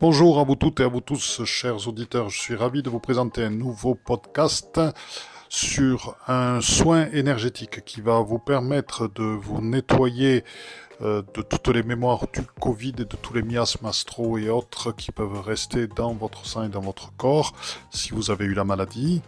[0.00, 2.30] Bonjour à vous toutes et à vous tous, chers auditeurs.
[2.30, 4.80] Je suis ravi de vous présenter un nouveau podcast
[5.48, 10.44] sur un soin énergétique qui va vous permettre de vous nettoyer
[11.02, 14.92] euh, de toutes les mémoires du Covid et de tous les miasmes astro et autres
[14.92, 17.52] qui peuvent rester dans votre sang et dans votre corps
[17.90, 19.20] si vous avez eu la maladie.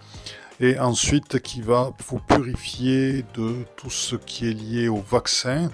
[0.61, 5.69] Et ensuite qui va vous purifier de tout ce qui est lié au vaccin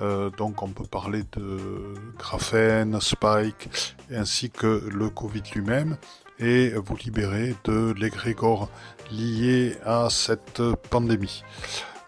[0.00, 3.68] euh, donc on peut parler de graphène, spike,
[4.10, 5.96] ainsi que le Covid lui-même,
[6.38, 8.68] et vous libérer de l'égrégore
[9.10, 11.42] lié à cette pandémie.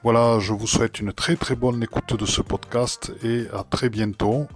[0.02, 3.88] Voilà, je vous souhaite une très très bonne écoute de ce podcast et à très
[3.88, 4.46] bientôt.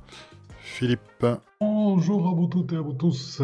[0.60, 1.26] Philippe.
[1.60, 3.42] Bonjour à vous toutes et à vous tous.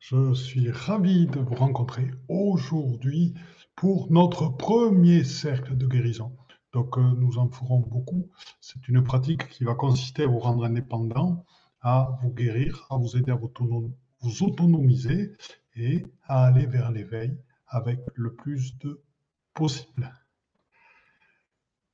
[0.00, 3.34] Je suis ravi de vous rencontrer aujourd'hui
[3.76, 6.32] pour notre premier cercle de guérison.
[6.72, 8.30] Donc euh, nous en ferons beaucoup.
[8.60, 11.44] C'est une pratique qui va consister à vous rendre indépendant,
[11.80, 13.50] à vous guérir, à vous aider à vous,
[14.40, 15.32] autonomiser
[15.76, 19.02] et à aller vers l'éveil avec le plus de
[19.54, 20.12] possible.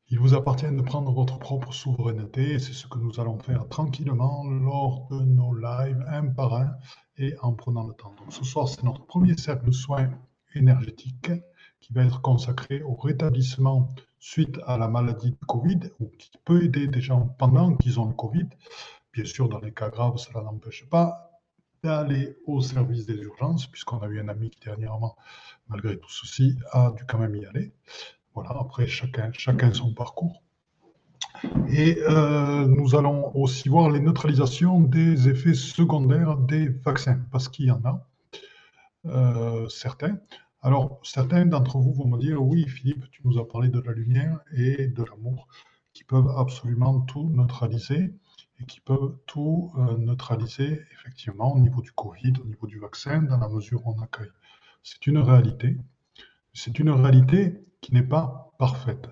[0.08, 3.68] Il vous appartient de prendre votre propre souveraineté et c'est ce que nous allons faire
[3.68, 6.76] tranquillement lors de nos lives un par un
[7.16, 8.14] et en prenant le temps.
[8.28, 10.10] Ce soir, c'est notre premier cercle de soins
[10.54, 11.32] énergétiques
[11.80, 13.88] qui va être consacré au rétablissement
[14.26, 18.06] suite à la maladie de Covid, ou qui peut aider des gens pendant qu'ils ont
[18.06, 18.48] le Covid.
[19.12, 21.30] Bien sûr, dans les cas graves, cela n'empêche pas
[21.84, 25.14] d'aller au service des urgences, puisqu'on a eu un ami qui dernièrement,
[25.68, 27.72] malgré tout ceci, a dû quand même y aller.
[28.34, 30.42] Voilà, après, chacun, chacun son parcours.
[31.68, 37.66] Et euh, nous allons aussi voir les neutralisations des effets secondaires des vaccins, parce qu'il
[37.66, 38.04] y en a
[39.06, 40.18] euh, certains.
[40.66, 43.92] Alors, certains d'entre vous vont me dire, oui, Philippe, tu nous as parlé de la
[43.92, 45.46] lumière et de l'amour
[45.92, 48.12] qui peuvent absolument tout neutraliser
[48.58, 53.22] et qui peuvent tout euh, neutraliser effectivement au niveau du Covid, au niveau du vaccin,
[53.22, 54.32] dans la mesure où on accueille.
[54.82, 55.76] C'est une réalité.
[56.52, 59.08] C'est une réalité qui n'est pas parfaite.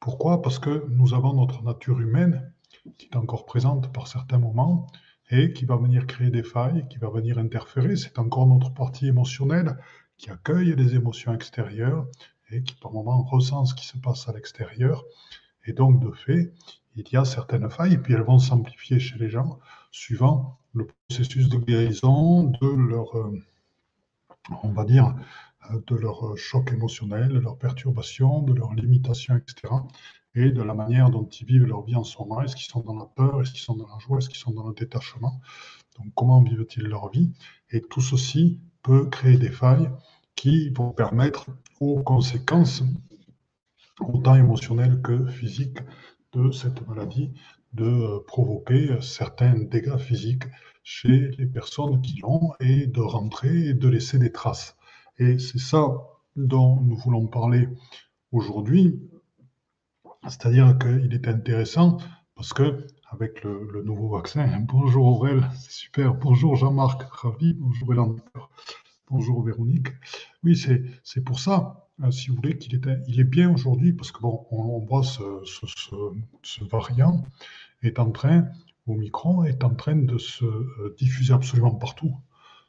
[0.00, 0.42] Pourquoi?
[0.42, 2.52] Parce que nous avons notre nature humaine
[2.98, 4.86] qui est encore présente par certains moments
[5.30, 7.96] et qui va venir créer des failles, qui va venir interférer.
[7.96, 9.78] C'est encore notre partie émotionnelle
[10.18, 12.06] qui accueille les émotions extérieures
[12.50, 15.04] et qui par moments ressent ce qui se passe à l'extérieur.
[15.64, 16.52] Et donc, de fait,
[16.96, 19.58] il y a certaines failles, et puis elles vont s'amplifier chez les gens
[19.92, 23.38] suivant le processus de guérison, de leur, euh,
[24.62, 25.14] on va dire,
[25.70, 29.74] euh, de leur choc émotionnel, de leur perturbation, de leur limitation, etc.
[30.34, 32.42] Et de la manière dont ils vivent leur vie en ce moment.
[32.42, 33.40] Est-ce qu'ils sont dans la peur?
[33.40, 34.18] Est-ce qu'ils sont dans la joie?
[34.18, 35.40] Est-ce qu'ils sont dans le détachement?
[35.98, 37.32] Donc, comment vivent-ils leur vie?
[37.70, 39.90] Et tout ceci peut créer des failles
[40.34, 41.46] qui vont permettre
[41.80, 42.82] aux conséquences,
[44.00, 45.80] autant émotionnelles que physiques,
[46.32, 47.32] de cette maladie
[47.72, 50.44] de euh, provoquer certains dégâts physiques
[50.82, 54.76] chez les personnes qui l'ont et de rentrer et de laisser des traces.
[55.18, 55.88] Et c'est ça
[56.36, 57.68] dont nous voulons parler
[58.32, 59.00] aujourd'hui.
[60.24, 61.98] C'est-à-dire qu'il est intéressant
[62.34, 67.94] parce que avec le, nouveau vaccin, bonjour Aurel, c'est super, bonjour Jean-Marc, ravi, bonjour
[69.08, 69.88] bonjour Véronique.
[70.44, 74.12] Oui, c'est pour ça, hein, si vous voulez, qu'il est, il est bien aujourd'hui parce
[74.12, 77.24] que bon, on, voit ce, ce, variant
[77.82, 78.46] est en train,
[78.86, 82.14] au micron, est en train de se euh, diffuser absolument partout.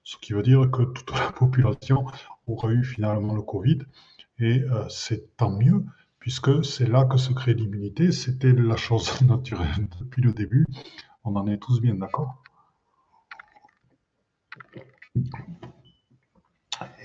[0.03, 2.05] Ce qui veut dire que toute la population
[2.47, 3.79] aura eu finalement le Covid
[4.39, 5.83] et euh, c'est tant mieux
[6.19, 8.11] puisque c'est là que se crée l'immunité.
[8.11, 10.65] C'était la chose naturelle depuis le début.
[11.23, 12.41] On en est tous bien d'accord.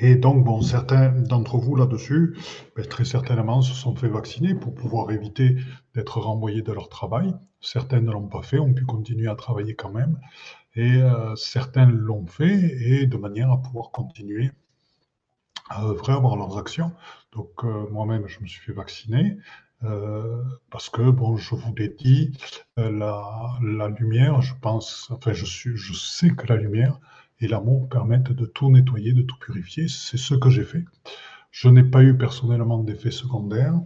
[0.01, 2.37] Et donc, bon, certains d'entre vous là-dessus,
[2.77, 5.57] ben, très certainement, se sont fait vacciner pour pouvoir éviter
[5.95, 7.33] d'être renvoyés de leur travail.
[7.61, 10.19] Certains ne l'ont pas fait, ont pu continuer à travailler quand même.
[10.77, 14.51] Et euh, certains l'ont fait, et de manière à pouvoir continuer
[15.71, 16.93] avoir leurs actions.
[17.33, 19.37] Donc, euh, moi-même, je me suis fait vacciner.
[19.83, 22.37] Euh, parce que, bon, je vous l'ai dit,
[22.77, 26.99] la, la, lumière, je pense, enfin, je, suis, je sais que la lumière
[27.41, 29.89] et l'amour permettent de tout nettoyer, de tout purifier.
[29.89, 30.85] C'est ce que j'ai fait.
[31.51, 33.79] Je n'ai pas eu personnellement d'effets secondaires.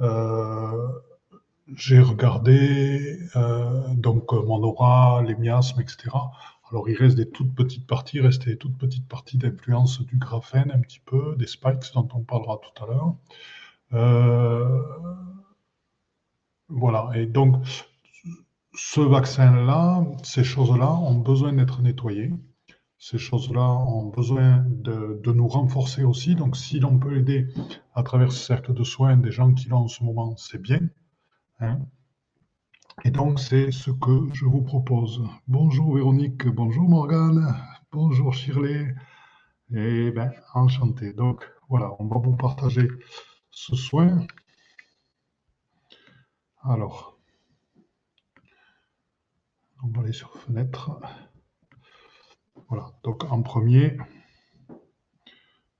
[0.00, 0.88] Euh,
[1.74, 6.10] j'ai regardé euh, donc mon aura, les miasmes, etc.
[6.74, 10.70] Alors il reste des toutes petites parties, reste des toutes petites parties d'influence du graphène
[10.72, 13.14] un petit peu, des spikes dont on parlera tout à l'heure.
[13.92, 14.82] Euh,
[16.68, 17.56] voilà, et donc
[18.74, 22.32] ce vaccin-là, ces choses-là ont besoin d'être nettoyées
[23.04, 26.34] ces choses-là ont besoin de, nous renforcer aussi.
[26.34, 27.48] Donc, si l'on peut aider
[27.94, 30.80] à travers ce cercle de soins des gens qui l'ont en ce moment, c'est bien.
[31.60, 31.80] Hein.
[33.02, 35.22] Et donc, c'est ce que je vous propose.
[35.48, 37.54] Bonjour Véronique, bonjour Morgane,
[37.90, 38.94] Bonjour Shirley.
[39.72, 41.12] Eh bien, enchanté.
[41.12, 42.88] Donc voilà, on va vous partager
[43.50, 44.26] ce soin.
[46.62, 47.18] Alors,
[49.82, 50.98] on va aller sur fenêtre.
[52.68, 53.98] Voilà, donc en premier,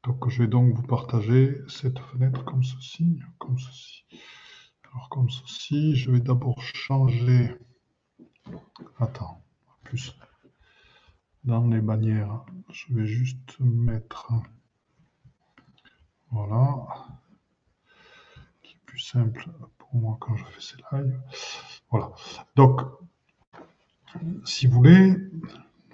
[0.02, 4.04] donc je vais donc vous partager cette fenêtre comme ceci, comme ceci.
[4.94, 7.56] Alors comme ceci, je vais d'abord changer.
[8.98, 9.42] Attends,
[9.82, 10.16] plus
[11.42, 14.32] dans les bannières, je vais juste mettre
[16.30, 16.86] voilà
[18.62, 21.20] qui est plus simple pour moi quand je fais ces lives.
[21.90, 22.12] Voilà.
[22.54, 22.80] Donc
[24.44, 25.16] si vous voulez,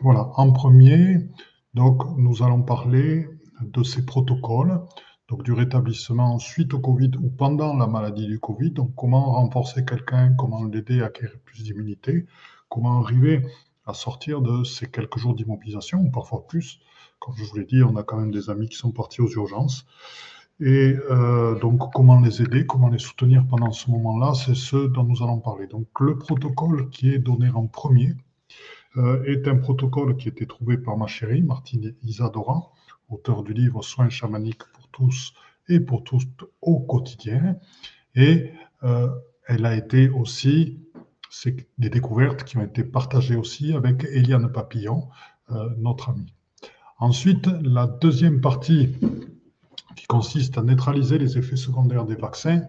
[0.02, 1.28] voilà, en premier,
[1.74, 3.28] donc nous allons parler
[3.62, 4.82] de ces protocoles,
[5.30, 9.84] donc du rétablissement suite au Covid ou pendant la maladie du Covid, donc comment renforcer
[9.84, 12.26] quelqu'un, comment l'aider à acquérir plus d'immunité,
[12.68, 13.46] comment arriver
[13.86, 16.80] à sortir de ces quelques jours d'immobilisation, ou parfois plus.
[17.20, 19.30] Comme je vous l'ai dit, on a quand même des amis qui sont partis aux
[19.30, 19.86] urgences.
[20.58, 25.04] Et euh, donc, comment les aider, comment les soutenir pendant ce moment-là, c'est ce dont
[25.04, 25.68] nous allons parler.
[25.68, 28.14] Donc, le protocole qui est donné en premier
[28.96, 32.72] euh, est un protocole qui a été trouvé par ma chérie, Martine Isadora,
[33.08, 34.62] auteur du livre Soins chamaniques
[34.92, 35.34] tous
[35.68, 36.26] et pour tous
[36.60, 37.56] au quotidien.
[38.14, 38.52] Et
[38.82, 39.08] euh,
[39.46, 40.80] elle a été aussi
[41.30, 45.08] c'est des découvertes qui ont été partagées aussi avec Eliane Papillon,
[45.50, 46.34] euh, notre amie.
[46.98, 48.94] Ensuite, la deuxième partie
[49.96, 52.62] qui consiste à neutraliser les effets secondaires des vaccins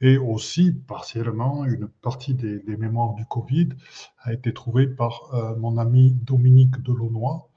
[0.00, 3.70] et aussi partiellement une partie des, mémoires du Covid
[4.20, 7.48] a été trouvée par euh, mon ami Dominique Delaunoy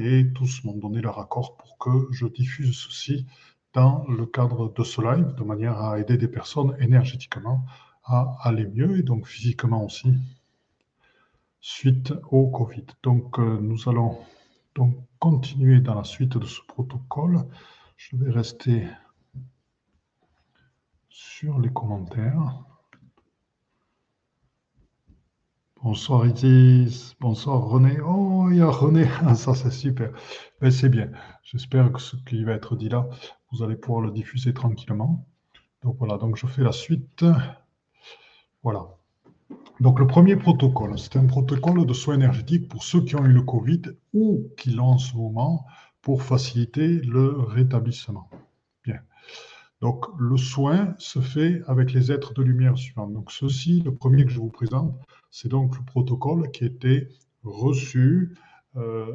[0.00, 3.26] et tous m'ont donné leur accord pour que je diffuse ceci
[3.72, 7.64] dans le cadre de ce live de manière à aider des personnes énergétiquement
[8.04, 10.12] à aller mieux et donc physiquement aussi
[11.60, 12.86] suite au Covid.
[13.02, 14.18] Donc euh, nous allons
[14.74, 17.44] donc continuer dans la suite de ce protocole.
[17.96, 18.86] Je vais rester
[21.08, 22.69] sur les commentaires.
[25.82, 28.00] Bonsoir Isis, bonsoir René.
[28.06, 30.10] Oh, il y a René, ça c'est super.
[30.60, 31.10] Ben, c'est bien.
[31.42, 33.08] J'espère que ce qui va être dit là,
[33.50, 35.26] vous allez pouvoir le diffuser tranquillement.
[35.82, 37.24] Donc voilà, donc je fais la suite.
[38.62, 38.88] Voilà.
[39.80, 43.32] Donc le premier protocole, c'est un protocole de soins énergétiques pour ceux qui ont eu
[43.32, 43.80] le Covid
[44.12, 45.64] ou qui l'ont en ce moment
[46.02, 48.28] pour faciliter le rétablissement.
[49.80, 53.08] Donc le soin se fait avec les êtres de lumière suivants.
[53.08, 54.94] Donc ceci, le premier que je vous présente,
[55.30, 57.08] c'est donc le protocole qui a été
[57.42, 58.36] reçu
[58.76, 59.06] euh,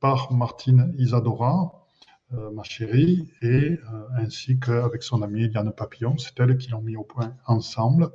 [0.00, 1.86] par Martine Isadora,
[2.32, 3.78] euh, ma chérie, et euh,
[4.16, 6.16] ainsi qu'avec son amie Diane Papillon.
[6.18, 8.10] C'est elle qui l'ont mis au point ensemble.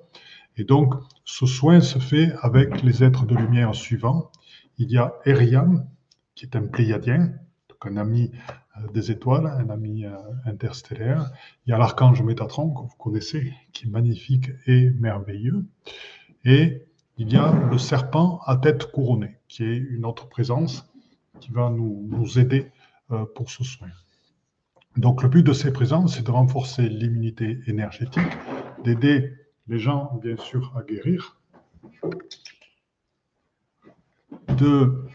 [0.57, 4.31] Et donc, ce soin se fait avec les êtres de lumière suivants.
[4.77, 5.87] Il y a Eriam,
[6.35, 7.35] qui est un pléiadien,
[7.69, 8.31] donc un ami
[8.93, 11.31] des étoiles, un ami euh, interstellaire.
[11.65, 15.65] Il y a l'archange Métatron, que vous connaissez, qui est magnifique et merveilleux.
[16.45, 16.85] Et
[17.17, 20.91] il y a le serpent à tête couronnée, qui est une autre présence
[21.39, 22.71] qui va nous, nous aider
[23.11, 23.89] euh, pour ce soin.
[24.97, 28.23] Donc le but de ces présences, c'est de renforcer l'immunité énergétique,
[28.83, 29.33] d'aider
[29.67, 31.37] les gens, bien sûr, à guérir,
[34.57, 35.05] de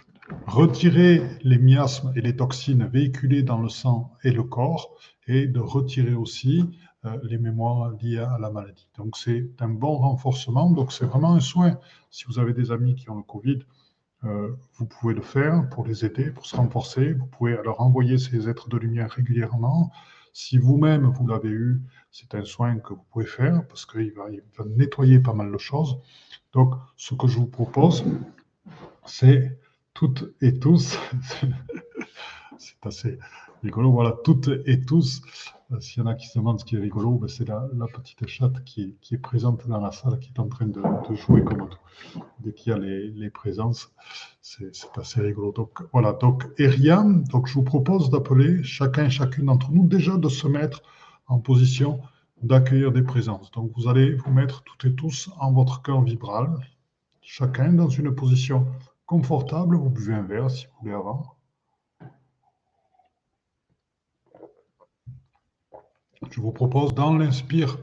[0.47, 4.97] retirer les miasmes et les toxines véhiculées dans le sang et le corps,
[5.27, 6.65] et de retirer aussi
[7.05, 8.89] euh, les mémoires liées à la maladie.
[8.97, 11.79] Donc c'est un bon renforcement, donc c'est vraiment un soin.
[12.11, 13.61] Si vous avez des amis qui ont le Covid,
[14.25, 17.13] euh, vous pouvez le faire pour les aider, pour se renforcer.
[17.13, 19.93] Vous pouvez alors envoyer ces êtres de lumière régulièrement.
[20.33, 24.27] Si vous-même, vous, l'avez eu, c'est un soin que vous pouvez faire parce qu'il va,
[24.67, 25.99] nettoyer pas mal de choses.
[26.53, 28.05] Donc, ce que je vous propose,
[29.07, 29.59] c'est
[29.97, 30.99] toutes et tous,
[32.59, 33.19] c'est assez
[33.63, 35.23] rigolo, voilà, toutes et tous,
[35.81, 38.27] s'il y en a qui se demandent ce qui est rigolo, ben, c'est la, petite
[38.27, 40.83] chatte qui, est présente dans la salle, qui est en train de,
[41.15, 42.21] jouer comme tout.
[42.41, 43.91] Dès qu'il y a les, présences,
[44.43, 45.53] c'est assez rigolo.
[45.53, 50.19] Donc voilà, donc Eriam, donc je vous propose d'appeler chacun et chacune d'entre nous déjà
[50.19, 50.83] de se mettre
[51.27, 52.01] en position
[52.43, 53.51] d'accueillir des présences.
[53.53, 56.51] Donc vous allez vous mettre toutes et tous en votre cœur vibral,
[57.23, 58.67] chacun dans une position
[59.07, 59.77] confortable.
[59.77, 61.37] Vous buvez un verre si vous voulez avant.
[66.31, 67.79] Je vous propose dans l'inspire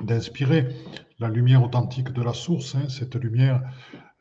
[0.00, 0.74] d'inspirer
[1.18, 3.62] la lumière authentique de la source, hein, cette lumière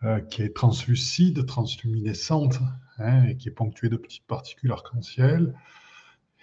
[0.03, 2.59] euh, qui est translucide, transluminescente,
[2.97, 5.55] hein, et qui est ponctuée de petites particules arc-en-ciel,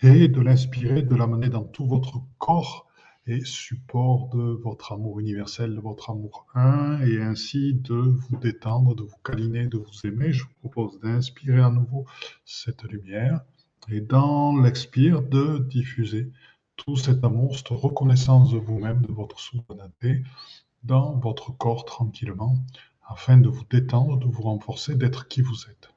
[0.03, 2.87] et de l'inspirer, de l'amener dans tout votre corps,
[3.27, 8.95] et support de votre amour universel, de votre amour un, et ainsi de vous détendre,
[8.95, 10.33] de vous câliner, de vous aimer.
[10.33, 12.07] Je vous propose d'inspirer à nouveau
[12.45, 13.41] cette lumière
[13.89, 16.31] et dans l'expire de diffuser
[16.77, 20.23] tout cet amour, cette reconnaissance de vous-même, de votre souveraineté
[20.85, 22.57] dans votre corps tranquillement,
[23.09, 25.93] afin de vous détendre, de vous renforcer, d'être qui vous êtes.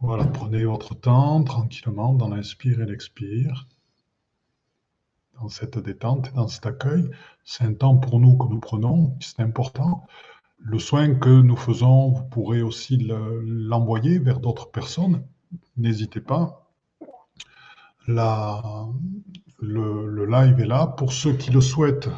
[0.00, 3.66] Voilà, prenez votre temps tranquillement dans l'inspire et l'expire
[5.42, 7.10] dans cette détente dans cet accueil.
[7.44, 10.06] C'est un temps pour nous que nous prenons, c'est important.
[10.58, 12.96] Le soin que nous faisons, vous pourrez aussi
[13.44, 15.24] l'envoyer vers d'autres personnes.
[15.76, 16.70] N'hésitez pas.
[18.06, 18.86] La,
[19.60, 20.86] le, le, live est là.
[20.86, 22.08] Pour ceux qui le souhaitent,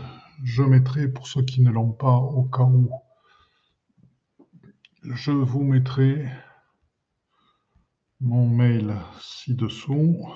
[0.43, 2.90] je mettrai, pour ceux qui ne l'ont pas, au cas où,
[5.02, 6.26] je vous mettrai
[8.21, 10.26] mon mail ci-dessous.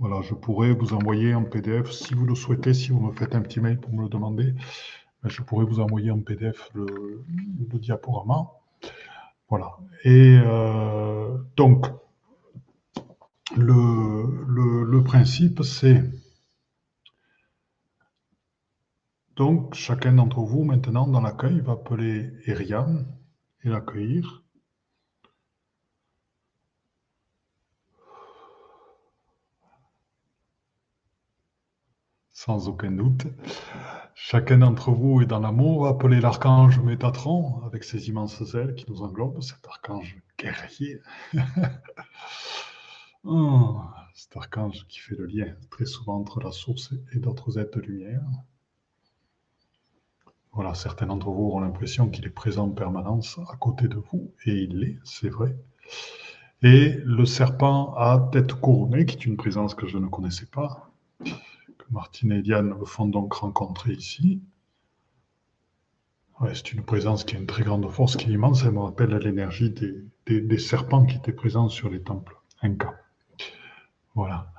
[0.00, 3.34] Voilà, je pourrais vous envoyer en PDF, si vous le souhaitez, si vous me faites
[3.34, 4.54] un petit mail pour me le demander,
[5.22, 7.22] ben, je pourrais vous envoyer en PDF le,
[7.78, 8.50] diaporama.
[9.50, 9.76] Voilà.
[10.04, 11.84] Et euh, donc,
[13.54, 16.02] le, le principe, c'est
[19.36, 23.04] donc chacun d'entre vous maintenant dans l'accueil va appeler Eriam
[23.64, 24.44] et l'accueillir.
[32.40, 33.26] Sans aucun doute.
[34.14, 39.02] Chacun d'entre vous est dans l'amour, appelé l'archange Métatron, avec ses immenses ailes qui nous
[39.02, 41.02] englobent, cet archange guerrier.
[43.24, 43.82] oh,
[44.14, 47.82] cet archange qui fait le lien très souvent entre la source et d'autres êtres de
[47.82, 48.22] lumière.
[50.52, 54.32] Voilà, certains d'entre vous auront l'impression qu'il est présent en permanence à côté de vous,
[54.46, 55.54] et il l'est, c'est vrai.
[56.62, 60.89] Et le serpent à tête couronnée, qui est une présence que je ne connaissais pas,
[61.90, 64.40] Martine et Diane font donc rencontrer ici.
[66.54, 68.62] c'est une présence qui a une très grande force, qui est immense.
[68.64, 69.74] Elle me rappelle l'énergie
[70.26, 72.94] des, serpents qui étaient présents sur les temples Inca.
[74.14, 74.52] Voilà.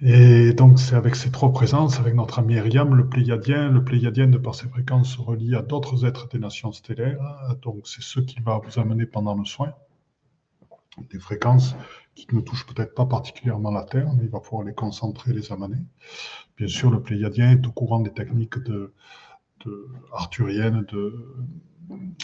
[0.00, 4.28] Et donc, c'est avec ces trois présences, avec notre ami Eriam, le Pléiadien, le Pléiadien,
[4.28, 7.18] de par ses fréquences, se relie à d'autres êtres des nations stellaires.
[7.62, 9.72] Donc, c'est ce qui va vous amener pendant le soin.
[11.10, 11.74] Des fréquences
[12.16, 15.52] qui ne touchent peut-être pas particulièrement la Terre, mais il va pouvoir les concentrer, les
[15.52, 15.76] amener.
[16.56, 18.92] Bien sûr, le Pléiadien est au courant des techniques de,
[20.12, 20.86] arthuriennes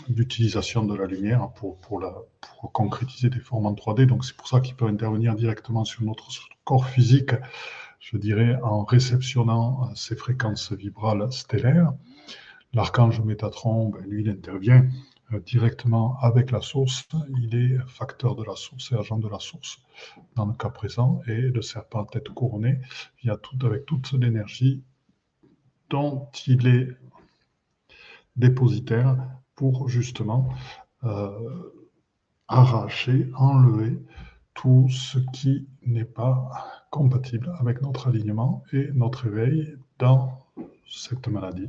[0.08, 4.06] d'utilisation de la lumière pour, pour, la, pour concrétiser des formes en 3D.
[4.06, 6.28] Donc c'est pour ça qu'il peut intervenir directement sur notre
[6.64, 7.32] corps physique,
[8.00, 11.92] je dirais, en réceptionnant ces fréquences vibrales stellaires.
[12.72, 14.86] L'archange Métatron, ben, lui, il intervient
[15.40, 17.08] directement avec la source,
[17.40, 19.78] il est facteur de la source et agent de la source
[20.36, 22.80] dans le cas présent, et le serpent tête couronnée
[23.22, 24.82] via tout, avec toute l'énergie
[25.90, 26.88] dont il est
[28.36, 29.16] dépositaire
[29.54, 30.48] pour justement
[31.04, 31.72] euh,
[32.48, 33.98] arracher, enlever
[34.54, 36.50] tout ce qui n'est pas
[36.90, 40.38] compatible avec notre alignement et notre éveil dans
[40.88, 41.68] cette maladie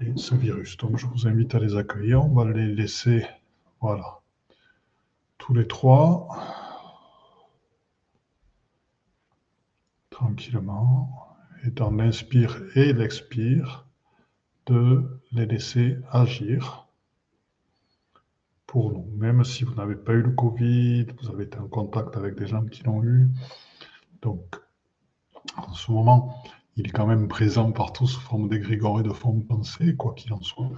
[0.00, 0.76] et ce virus.
[0.76, 2.24] Donc je vous invite à les accueillir.
[2.24, 3.26] On va les laisser,
[3.80, 4.20] voilà,
[5.38, 6.28] tous les trois,
[10.10, 13.86] tranquillement, et dans l'inspire et l'expire,
[14.66, 16.86] de les laisser agir
[18.66, 19.06] pour nous.
[19.16, 22.46] Même si vous n'avez pas eu le Covid, vous avez été en contact avec des
[22.46, 23.28] gens qui l'ont eu.
[24.22, 24.56] Donc,
[25.56, 26.42] en ce moment,
[26.76, 30.32] il est quand même présent partout sous forme d'égrégore et de forme pensée, quoi qu'il
[30.32, 30.70] en soit.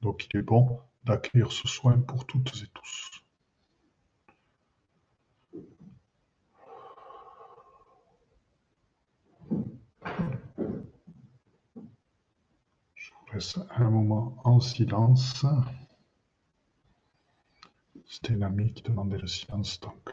[0.00, 3.10] Donc il est bon d'accueillir ce soin pour toutes et tous.
[12.94, 15.46] Je vous laisse un moment en silence.
[18.06, 20.12] C'était une amie qui demandait le silence, donc.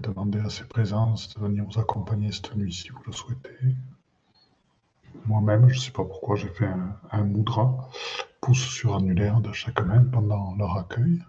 [0.00, 3.76] Demander à ses présences de venir vous accompagner cette nuit si vous le souhaitez.
[5.26, 7.88] Moi-même, je ne sais pas pourquoi, j'ai fait un, un moudra,
[8.40, 11.22] pouce sur annulaire de chaque main pendant leur accueil.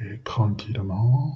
[0.00, 1.34] Et tranquillement,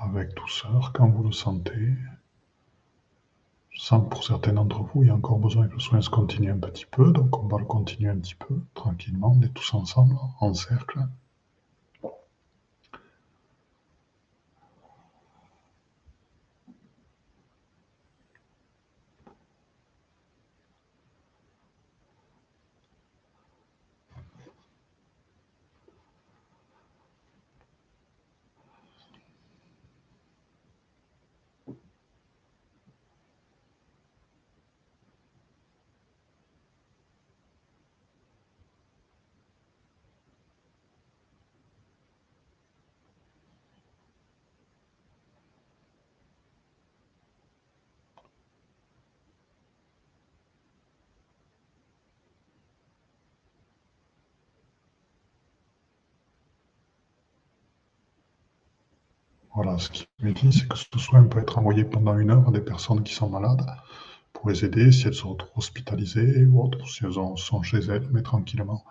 [0.00, 1.94] avec douceur, quand vous le sentez,
[3.80, 6.10] sens que pour certains d'entre vous, il y a encore besoin que le soin se
[6.10, 9.54] continue un petit peu, donc on va le continuer un petit peu, tranquillement, on est
[9.54, 10.98] tous ensemble, en cercle.
[59.56, 62.48] Voilà, ce qui me dit, c'est que ce soin peut être envoyé pendant une heure
[62.48, 63.64] à des personnes qui sont malades
[64.32, 68.22] pour les aider si elles sont hospitalisées ou autres, si elles sont chez elles, mais
[68.22, 68.84] tranquillement,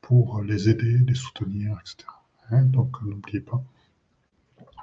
[0.00, 2.08] pour les aider, les soutenir, etc.
[2.50, 3.62] Hein, donc n'oubliez pas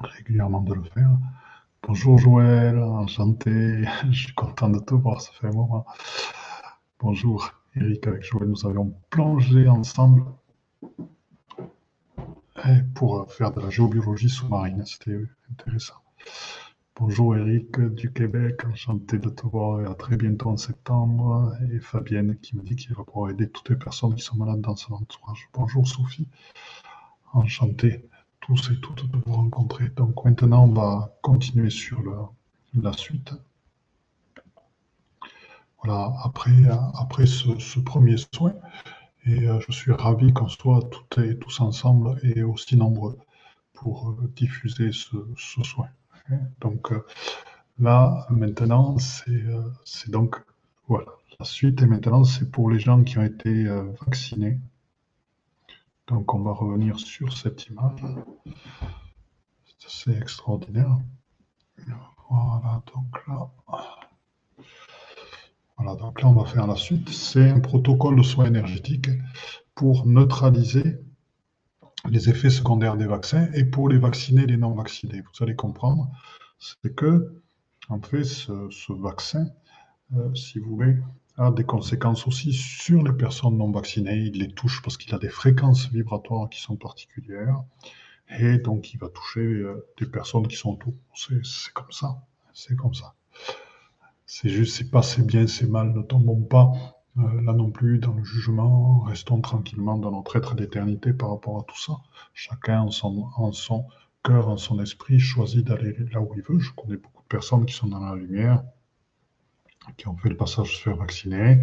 [0.01, 1.17] régulièrement de le faire.
[1.84, 5.86] Bonjour Joël, enchanté, je suis content de te voir, ça fait un moment.
[6.99, 10.23] Bonjour Eric, avec Joël, nous avions plongé ensemble
[12.93, 14.84] pour euh, faire de la géobiologie sous-marine.
[14.86, 15.19] C'était
[15.51, 15.95] intéressant.
[16.97, 21.54] Bonjour Eric du Québec, enchanté de te voir et à très bientôt en septembre.
[21.71, 24.62] Et Fabienne qui me dit qu'il va pouvoir aider toutes les personnes qui sont malades
[24.62, 25.49] dans son entourage.
[25.54, 26.28] Bonjour Sophie,
[27.34, 28.08] enchanté
[28.39, 29.89] tous et toutes de vous rencontrer.
[29.89, 32.01] Donc maintenant on va continuer sur
[32.82, 33.34] la suite.
[35.84, 36.51] Voilà, après,
[36.97, 38.54] après ce premier soin,
[39.25, 43.17] et euh, je suis ravi qu'on soit et tous ensemble et aussi nombreux
[43.73, 45.17] pour euh, diffuser ce,
[45.63, 45.89] soin.
[46.61, 47.05] Donc euh,
[47.79, 50.35] là, maintenant, c'est donc,
[50.88, 53.65] voilà, la suite, et maintenant, c'est pour les gens qui ont été
[54.05, 54.59] vaccinés.
[56.07, 58.01] Donc on va revenir sur cette image.
[59.88, 60.97] C'est extraordinaire.
[62.29, 63.51] Voilà, donc là.
[65.77, 67.09] Voilà, donc là, on va faire la suite.
[67.09, 69.09] C'est un protocole de soins énergétiques
[69.73, 70.99] pour neutraliser
[72.09, 75.21] les effets secondaires des vaccins et pour les vacciner les non vaccinés.
[75.21, 76.09] Vous allez comprendre,
[76.59, 77.41] c'est que,
[77.89, 79.47] en fait, ce, vaccin,
[80.15, 80.97] euh, si vous voulez,
[81.38, 84.17] a des conséquences aussi sur les personnes non vaccinées.
[84.17, 87.61] Il les touche parce qu'il a des fréquences vibratoires qui sont particulières.
[88.39, 90.93] Et donc, il va toucher euh, des personnes qui sont autour.
[91.13, 92.23] C'est comme ça.
[92.53, 93.13] C'est comme ça.
[94.27, 95.93] C'est juste, c'est pas, c'est bien, c'est mal.
[95.93, 96.71] Ne tombons pas
[97.17, 99.01] euh, là non plus dans le jugement.
[99.01, 101.93] Restons tranquillement dans notre être d'éternité par rapport à tout ça.
[102.33, 103.88] Chacun en son,
[104.23, 106.59] cœur, en son esprit, choisit d'aller là où il veut.
[106.59, 108.63] Je connais beaucoup de personnes qui sont dans la lumière,
[109.97, 111.61] qui ont fait le passage se faire vacciner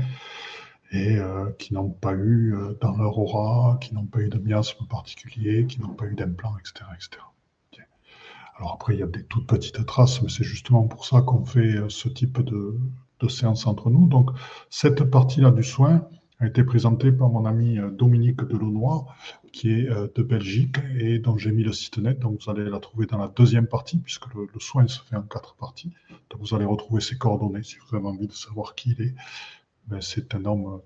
[0.92, 4.38] et euh, qui n'ont pas eu euh, dans leur aura, qui n'ont pas eu de
[4.38, 7.22] miasme particulier, qui n'ont pas eu d'implant, etc., etc.
[8.56, 11.44] Alors après, il y a des toutes petites traces, mais c'est justement pour ça qu'on
[11.44, 12.78] fait euh, ce type de,
[13.28, 14.08] séance entre nous.
[14.08, 14.30] Donc,
[14.68, 16.08] cette partie-là du soin
[16.40, 19.06] a été présentée par mon ami euh, Dominique Delaunoy,
[19.52, 22.18] qui est euh, de Belgique et dont j'ai mis le site net.
[22.18, 25.22] Donc, vous allez la trouver dans la deuxième partie, puisque le, soin se fait en
[25.22, 25.92] quatre parties.
[26.30, 29.14] Donc, vous allez retrouver ses coordonnées si vous avez envie de savoir qui il est.
[29.86, 30.80] Ben, c'est un homme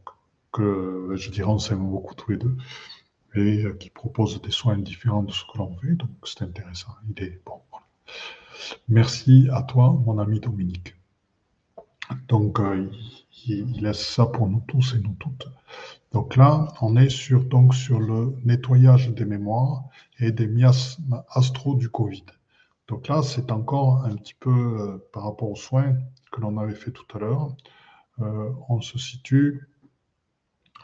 [0.52, 2.54] que, je dirais, on s'aime beaucoup tous les deux
[3.36, 5.94] et qui propose des soins différents de ce que l'on fait.
[5.94, 6.94] Donc, c'est intéressant.
[8.88, 10.94] Merci à toi, mon ami Dominique.
[12.28, 12.90] Donc, euh,
[13.46, 15.48] il, laisse ça pour nous tous et nous toutes.
[16.12, 19.84] Donc là, on est sur, donc, sur le nettoyage des mémoires
[20.18, 22.24] et des miasmes astro du Covid.
[22.88, 25.96] Donc là, c'est encore un petit peu euh, par rapport aux soins
[26.30, 27.56] que l'on avait fait tout à l'heure.
[28.20, 29.68] Euh, on se situe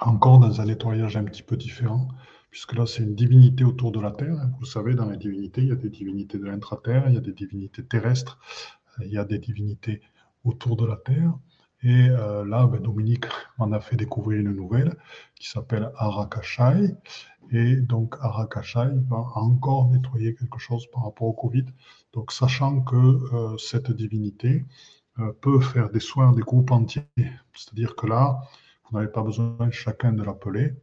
[0.01, 2.09] encore dans un nettoyage un petit peu différent
[2.53, 4.37] puisque là, c'est une divinité autour de la Terre.
[4.61, 7.21] Vous savez, dans les divinités, il y a des divinités de l'intra-terre, il y a
[7.21, 8.38] des divinités terrestres,
[9.01, 10.03] euh, il y a des divinités
[10.45, 11.33] autour de la Terre.
[11.83, 13.25] Et euh, là, ben, Dominique
[13.59, 14.95] m'en a fait découvrir une nouvelle
[15.35, 16.95] qui s'appelle Arakashai.
[17.51, 21.67] Et donc, Arakashai va encore nettoyer quelque chose par rapport au Covid.
[22.12, 24.65] Donc, sachant que euh, cette divinité
[25.43, 27.05] peut faire des soins des groupes entiers.
[27.55, 28.41] C'est-à-dire que là,
[28.91, 30.75] Vous n'avez pas besoin chacun de l'appeler.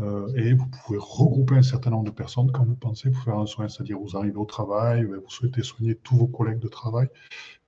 [0.00, 3.38] Euh, et vous pouvez regrouper un certain nombre de personnes quand vous pensez vous faire
[3.38, 7.08] un soin, c'est-à-dire vous arrivez au travail, vous souhaitez soigner tous vos collègues de travail,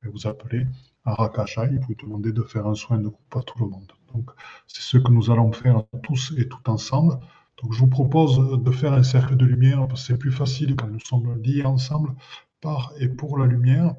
[0.03, 0.67] vous appelez
[1.07, 3.91] à Rakashai et vous demandez de faire un soin de groupe à tout le monde.
[4.15, 4.31] Donc
[4.67, 7.19] c'est ce que nous allons faire tous et tout ensemble.
[7.63, 10.77] Donc je vous propose de faire un cercle de lumière parce que c'est plus facile
[10.77, 12.15] quand nous sommes liés ensemble
[12.61, 13.95] par et pour la lumière,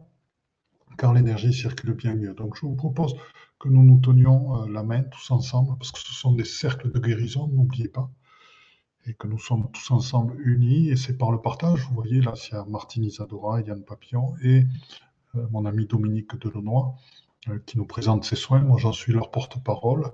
[0.97, 2.33] car l'énergie circule bien mieux.
[2.35, 3.15] Donc je vous propose
[3.59, 6.91] que nous nous tenions euh, la main tous ensemble parce que ce sont des cercles
[6.91, 8.09] de guérison, n'oubliez pas
[9.05, 11.85] et que nous sommes tous ensemble unis, et c'est par le partage.
[11.87, 14.65] Vous voyez, là, a Martine Isadora, Yann Papillon et
[15.35, 16.93] euh, mon ami Dominique Delenoy
[17.47, 18.59] euh, qui nous présente ces soins.
[18.59, 20.11] Moi, j'en suis leur porte-parole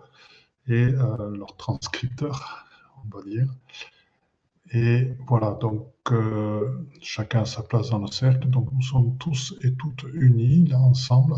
[0.67, 2.65] et euh, leur transcripteur,
[3.03, 3.47] on va dire.
[4.71, 5.87] Et voilà, donc
[7.01, 8.49] chacun a sa place dans le cercle.
[8.49, 11.35] Donc nous sommes tous et toutes unis là ensemble.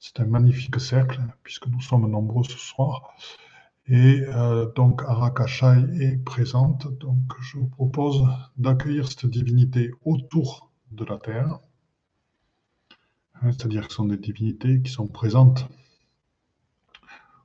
[0.00, 3.14] C'est un magnifique cercle puisque nous sommes nombreux ce soir.
[3.86, 6.86] Et euh, donc Arakashai est présente.
[6.98, 8.24] Donc je vous propose
[8.56, 11.58] d'accueillir cette divinité autour de la Terre.
[13.34, 15.68] Hein, c'est-à-dire que ce sont des divinités qui sont présentes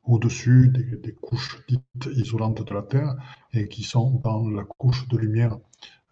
[0.04, 3.16] au-dessus des, couches dites isolantes de la Terre
[3.54, 5.58] et qui sont dans la couche de lumière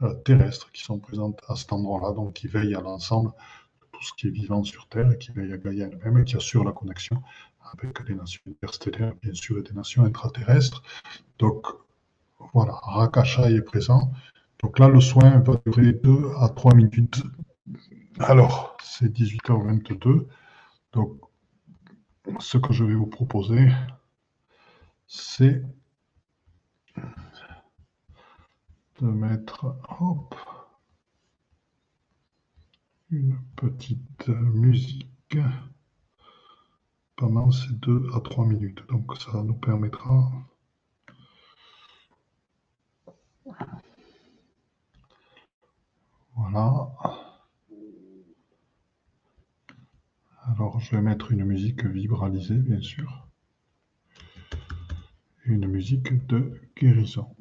[0.04, 3.32] euh, terrestre, qui sont présentes à cet endroit-là, donc qui veillent à l'ensemble
[3.82, 6.26] de tout ce qui est vivant sur Terre et qui veillent à Gaïa elle-même et
[6.26, 7.24] qui assurent la connexion
[7.74, 10.82] avec des nations interstellaires, bien sûr, et des nations intraterrestres.
[11.40, 11.66] Donc,
[12.54, 14.12] voilà, Rakasha est présent.
[14.62, 17.24] Donc là, le soin va durer 2 à 3 minutes.
[18.20, 20.28] Alors, c'est 18h22.
[20.94, 21.20] Donc,
[22.40, 23.70] ce que je vais vous proposer,
[25.06, 25.64] c'est
[29.00, 29.76] de mettre
[33.12, 35.38] une petite musique
[37.18, 38.80] pendant ces deux à trois minutes.
[38.90, 40.32] Donc ça nous permettra
[46.36, 46.92] Voilà.
[50.44, 53.28] Alors je vais mettre une musique vibralisée, bien sûr.
[55.46, 57.36] Une musique de guérison.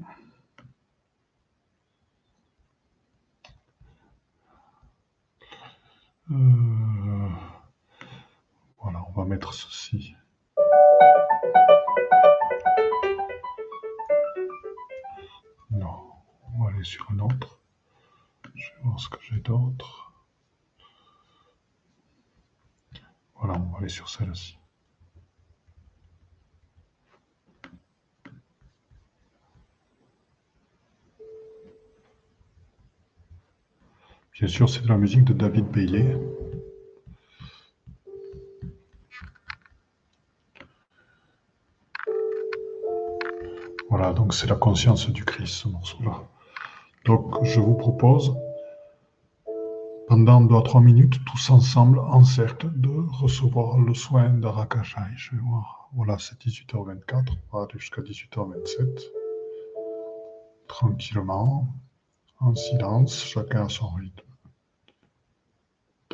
[34.65, 36.17] C'est de la musique de David Bailey.
[43.91, 46.23] Voilà, donc c'est la conscience du Christ, ce morceau-là.
[47.05, 48.35] Donc je vous propose,
[50.09, 52.89] pendant deux à trois minutes, tous ensemble, en cercle, de
[53.21, 55.01] recevoir le soin d'Arakashai.
[55.17, 55.91] Je vais voir.
[55.93, 59.03] Voilà, c'est 18h24, on va aller jusqu'à 18h27.
[60.67, 61.69] Tranquillement,
[62.41, 64.25] en silence, chacun à son rythme,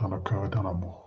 [0.02, 1.01] dans le cœur et dans l'amour.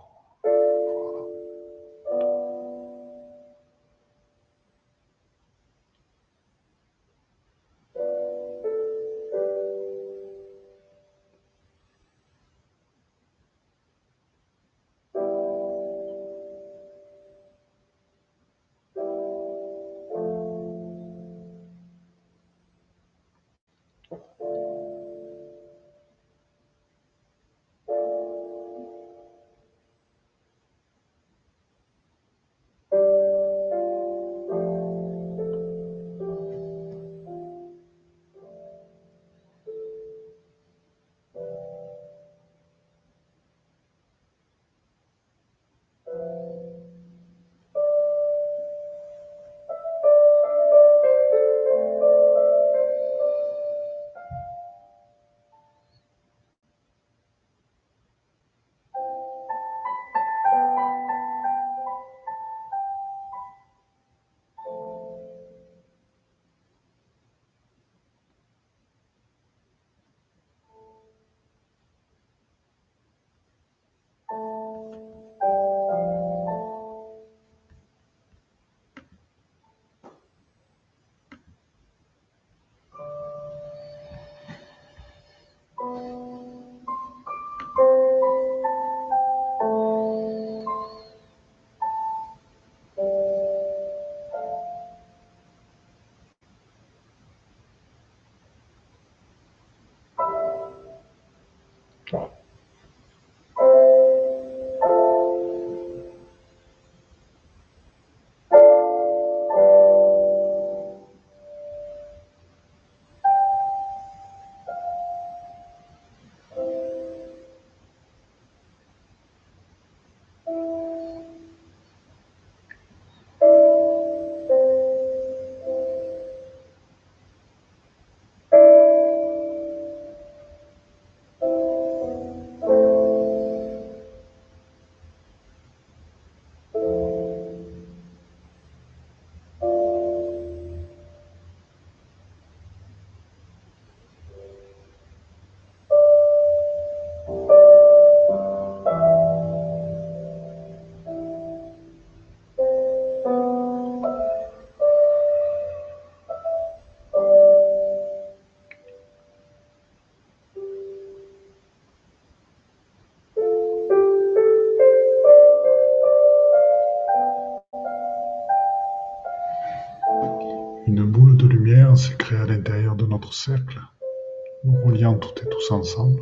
[174.64, 176.20] Nous reliant toutes et tous ensemble,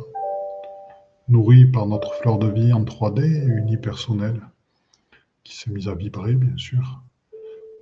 [1.27, 4.41] nourris par notre fleur de vie en 3D unipersonnelle,
[5.43, 7.01] qui s'est mise à vibrer, bien sûr,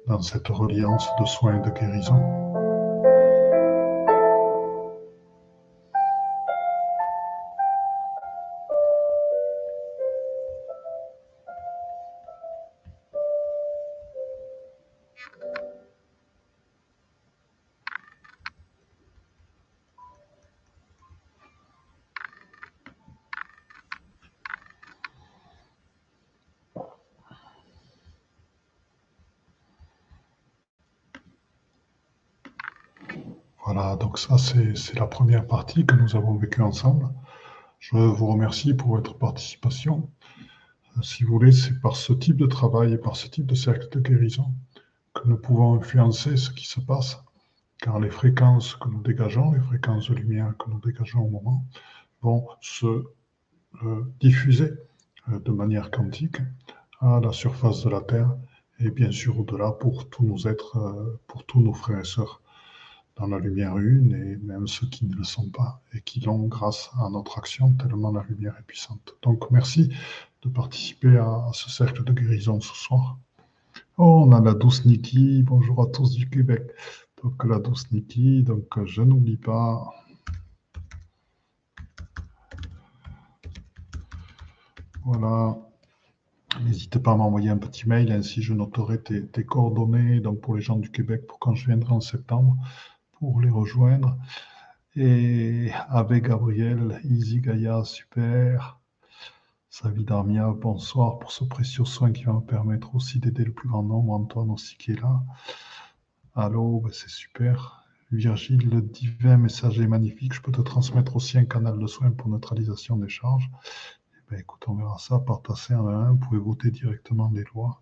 [0.08, 2.43] dans cette reliance de soins et de guérison.
[33.74, 37.10] Voilà, donc ça c'est la première partie que nous avons vécue ensemble.
[37.80, 40.12] Je vous remercie pour votre participation.
[40.96, 43.56] Euh, si vous voulez, c'est par ce type de travail et par ce type de
[43.56, 44.54] cercle de guérison
[45.16, 47.24] que nous pouvons influencer ce qui se passe,
[47.80, 51.66] car les fréquences que nous dégageons, les fréquences de lumière que nous dégageons au moment,
[52.22, 54.72] vont se euh, diffuser
[55.30, 56.38] euh, de manière quantique
[57.00, 58.36] à la surface de la Terre
[58.78, 60.78] et bien sûr au-delà pour tous nos êtres,
[61.26, 62.43] pour tous nos frères et sœurs
[63.16, 66.48] dans la lumière une, et même ceux qui ne le sont pas, et qui l'ont
[66.48, 69.16] grâce à notre action, tellement la lumière est puissante.
[69.22, 69.90] Donc merci
[70.42, 73.18] de participer à, ce cercle de guérison ce soir.
[73.98, 76.64] Oh, on a la douce Niki, bonjour à tous du Québec.
[77.24, 79.94] Donc la douce Niki, donc je n'oublie pas.
[85.06, 85.58] Voilà.
[86.66, 90.56] N'hésitez pas à m'envoyer un petit mail, ainsi je noterai tes, tes, coordonnées donc pour
[90.56, 92.58] les gens du Québec pour quand je viendrai en septembre
[93.24, 94.18] pour les rejoindre.
[94.98, 98.82] Et avec Gabriel, Easy Gaïa, super.
[99.70, 103.82] Savidarmia, bonsoir pour ce précieux soin qui va me permettre aussi d'aider le plus grand
[103.82, 104.12] nombre.
[104.12, 105.24] Antoine aussi qui est là.
[106.36, 107.86] Allô, ben c'est super.
[108.12, 110.34] Virgile, le divin message est magnifique.
[110.34, 113.50] Je peux te transmettre aussi un canal de soins pour neutralisation des charges.
[114.18, 116.12] Eh ben, écoute, on verra ça par tasser en un.
[116.12, 117.82] Vous pouvez voter directement les lois.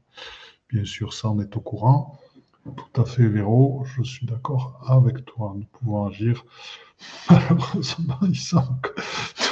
[0.70, 2.20] Bien sûr, ça, on est au courant.
[2.64, 5.54] Tout à fait, Véro, je suis d'accord avec toi.
[5.56, 6.46] Nous pouvons agir.
[7.30, 9.02] Malheureusement, il semble que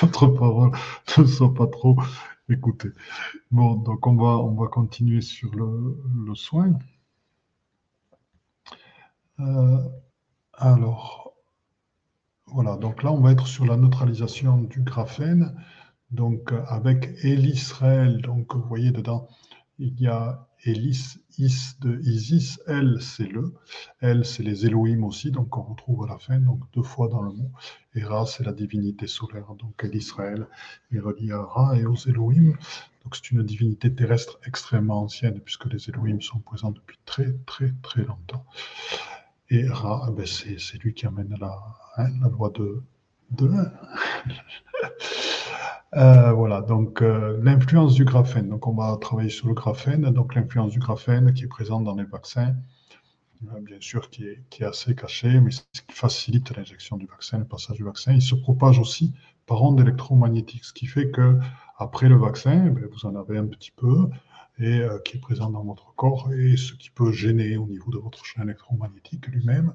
[0.03, 0.71] notre parole
[1.17, 1.97] ne soit pas trop
[2.49, 2.89] écoutée.
[3.51, 6.77] Bon, donc on va, on va continuer sur le, le soin.
[9.39, 9.77] Euh,
[10.53, 11.33] alors,
[12.47, 15.55] voilà, donc là, on va être sur la neutralisation du graphène.
[16.11, 19.27] Donc, avec Elisraël, donc vous voyez dedans,
[19.79, 23.53] il y a Elis, Is de Isis, Elle, c'est le.
[24.01, 27.21] Elle, c'est les Elohim aussi, donc on retrouve à la fin, donc deux fois dans
[27.21, 27.49] le mot.
[27.95, 30.47] Et Ra, c'est la divinité solaire, donc l'Israël
[30.91, 32.57] est relié à Ra et aux Elohim.
[33.03, 37.73] Donc c'est une divinité terrestre extrêmement ancienne, puisque les Elohim sont présents depuis très, très,
[37.81, 38.45] très longtemps.
[39.49, 41.57] Et Ra, eh ben c'est lui qui amène la,
[41.97, 42.83] hein, la loi de,
[43.31, 43.49] de
[45.95, 48.49] Euh, voilà, donc euh, l'influence du graphène.
[48.49, 50.01] Donc on va travailler sur le graphène.
[50.11, 52.55] Donc l'influence du graphène qui est présente dans les vaccins,
[53.45, 57.45] euh, bien sûr qui est, assez caché, mais ce qui facilite l'injection du vaccin, le
[57.45, 58.13] passage du vaccin.
[58.13, 59.13] Il se propage aussi
[59.47, 61.39] par ondes électromagnétiques, ce qui fait que
[61.77, 64.09] après le vaccin, eh vous en avez un petit peu
[64.61, 67.97] et qui est présent dans votre corps et ce qui peut gêner au niveau de
[67.97, 69.73] votre champ électromagnétique lui-même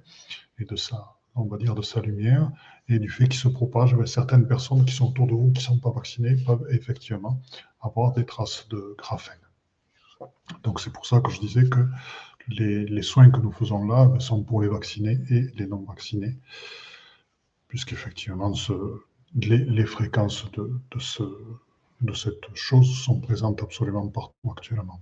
[0.58, 2.50] et de sa, on va dire, de sa lumière
[2.88, 5.64] et du fait qu'il se propage, certaines personnes qui sont autour de vous qui ne
[5.64, 7.40] sont pas vaccinées peuvent effectivement
[7.80, 9.38] avoir des traces de graphène.
[10.62, 11.86] Donc c'est pour ça que je disais que
[12.48, 16.38] les, soins que nous faisons là ben, sont pour les vaccinés et les non vaccinés,
[17.68, 18.52] puisqu'effectivement
[19.34, 21.22] les, fréquences de, ce,
[22.00, 25.00] de cette chose sont présentes absolument partout actuellement.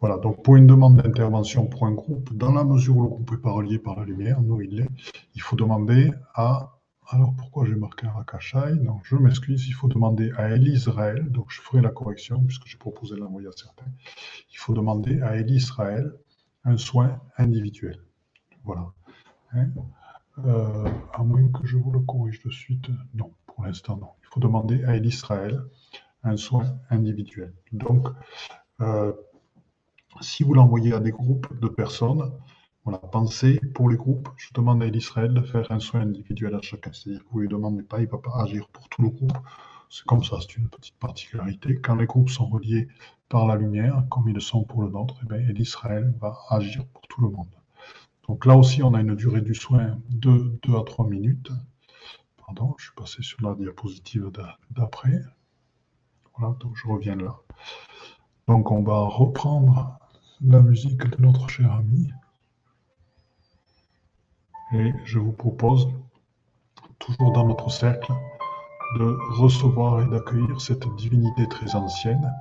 [0.00, 3.30] Voilà, donc pour une demande d'intervention pour un groupe, dans la mesure où le groupe
[3.30, 4.88] n'est pas relié par la lumière, nous il est,
[5.34, 6.76] il faut demander à
[7.12, 11.50] alors pourquoi j'ai marqué un Rakashai Non, je m'excuse, il faut demander à Elisraël, donc
[11.50, 13.90] je ferai la correction puisque j'ai proposé de l'envoyer à certains.
[14.52, 16.12] Il faut demander à Elisraël
[16.62, 17.98] un soin individuel.
[18.62, 18.92] Voilà.
[19.52, 19.70] Hein?
[20.46, 24.10] Euh, à moins que je vous le corrige de suite, non, pour l'instant non.
[24.22, 25.60] Il faut demander à Elisraël
[26.22, 27.52] un soin individuel.
[27.72, 28.06] Donc,
[28.82, 29.12] euh,
[30.20, 32.32] si vous l'envoyez à des groupes de personnes,
[32.84, 34.28] voilà, pensez pour les groupes.
[34.36, 36.92] Je demande à l'Israël de faire un soin individuel à chacun.
[36.92, 39.10] C'est-à-dire que vous ne lui demandez pas, il ne va pas agir pour tout le
[39.10, 39.36] groupe.
[39.90, 41.76] C'est comme ça, c'est une petite particularité.
[41.76, 42.88] Quand les groupes sont reliés
[43.28, 46.86] par la lumière, comme ils le sont pour le nôtre, eh bien, l'Israël va agir
[46.86, 47.54] pour tout le monde.
[48.26, 51.50] Donc là aussi, on a une durée du soin de 2 à 3 minutes.
[52.36, 54.30] Pardon, je suis passé sur la diapositive
[54.70, 55.20] d'après.
[56.36, 57.36] Voilà, donc je reviens là.
[58.48, 59.99] Donc on va reprendre
[60.42, 62.10] la musique de notre cher ami.
[64.72, 65.88] Et je vous propose,
[66.98, 68.12] toujours dans notre cercle,
[68.98, 72.32] de recevoir et d'accueillir cette divinité très ancienne,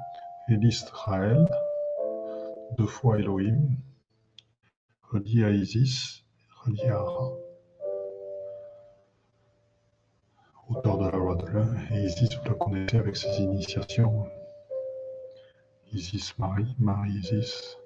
[0.47, 1.45] Elisraël,
[2.77, 3.75] deux fois Elohim,
[5.03, 6.23] relié à Isis,
[6.63, 7.29] relié à Ra.
[10.69, 14.25] Auteur de la loi de l'un, et Isis, vous la connaissez avec ses initiations.
[15.91, 17.77] Isis Marie, Marie Isis.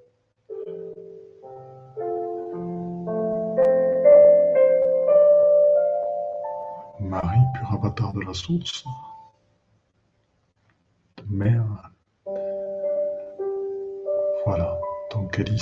[7.14, 8.86] Marie, pur avatar de la source,
[11.30, 11.92] mère.
[14.48, 14.80] Voilà,
[15.12, 15.54] donc elle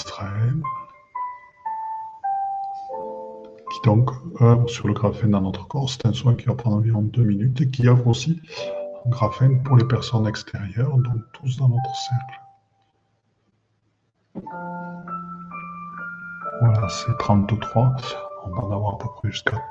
[3.69, 5.89] qui donc œuvre sur le graphène dans notre corps.
[5.89, 8.41] C'est un soin qui va prendre environ deux minutes et qui offre aussi
[9.05, 12.41] un graphène pour les personnes extérieures, donc tous dans notre cercle.
[16.61, 17.95] Voilà, c'est 33.
[18.45, 19.61] On va en avoir à peu près jusqu'à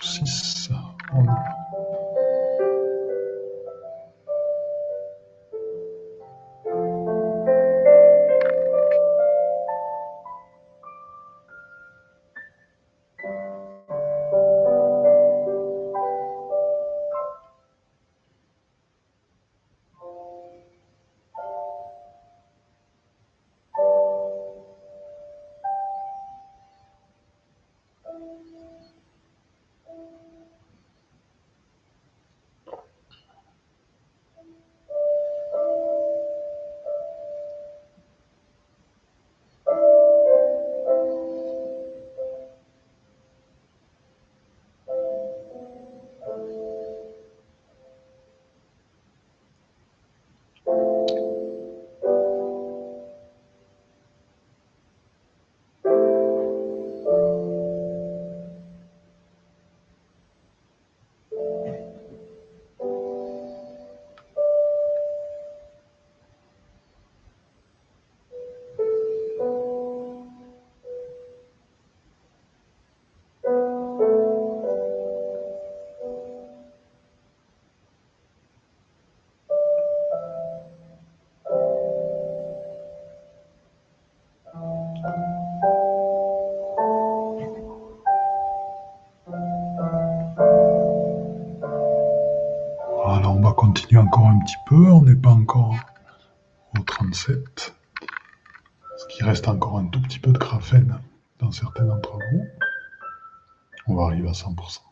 [0.00, 0.70] 36.
[1.12, 1.61] On.
[93.04, 94.92] Voilà, on va continuer encore un petit peu.
[94.92, 95.74] On n'est pas encore
[96.78, 97.74] au 37.
[98.96, 100.96] Ce qui reste encore un tout petit peu de graphène
[101.40, 102.44] dans certains d'entre vous.
[103.88, 104.91] On va arriver à 100%.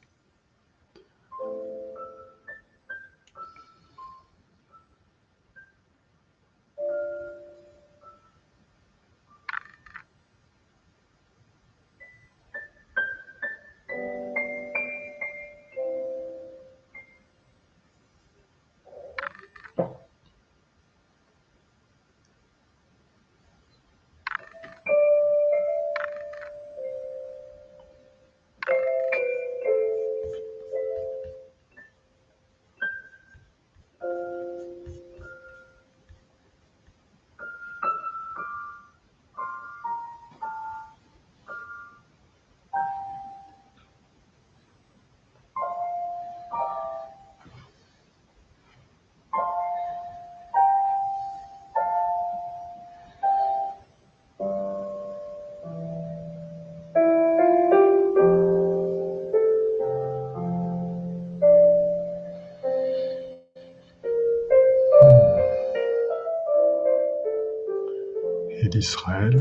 [68.81, 69.37] d'Israël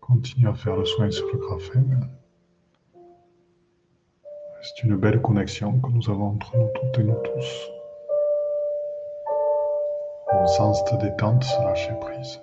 [0.00, 2.08] continue à faire le soin sur le graphène.
[4.62, 7.70] C'est une belle connexion que nous avons entre nous toutes et nous tous.
[10.32, 12.40] Un sens de détente, se lâcher prise.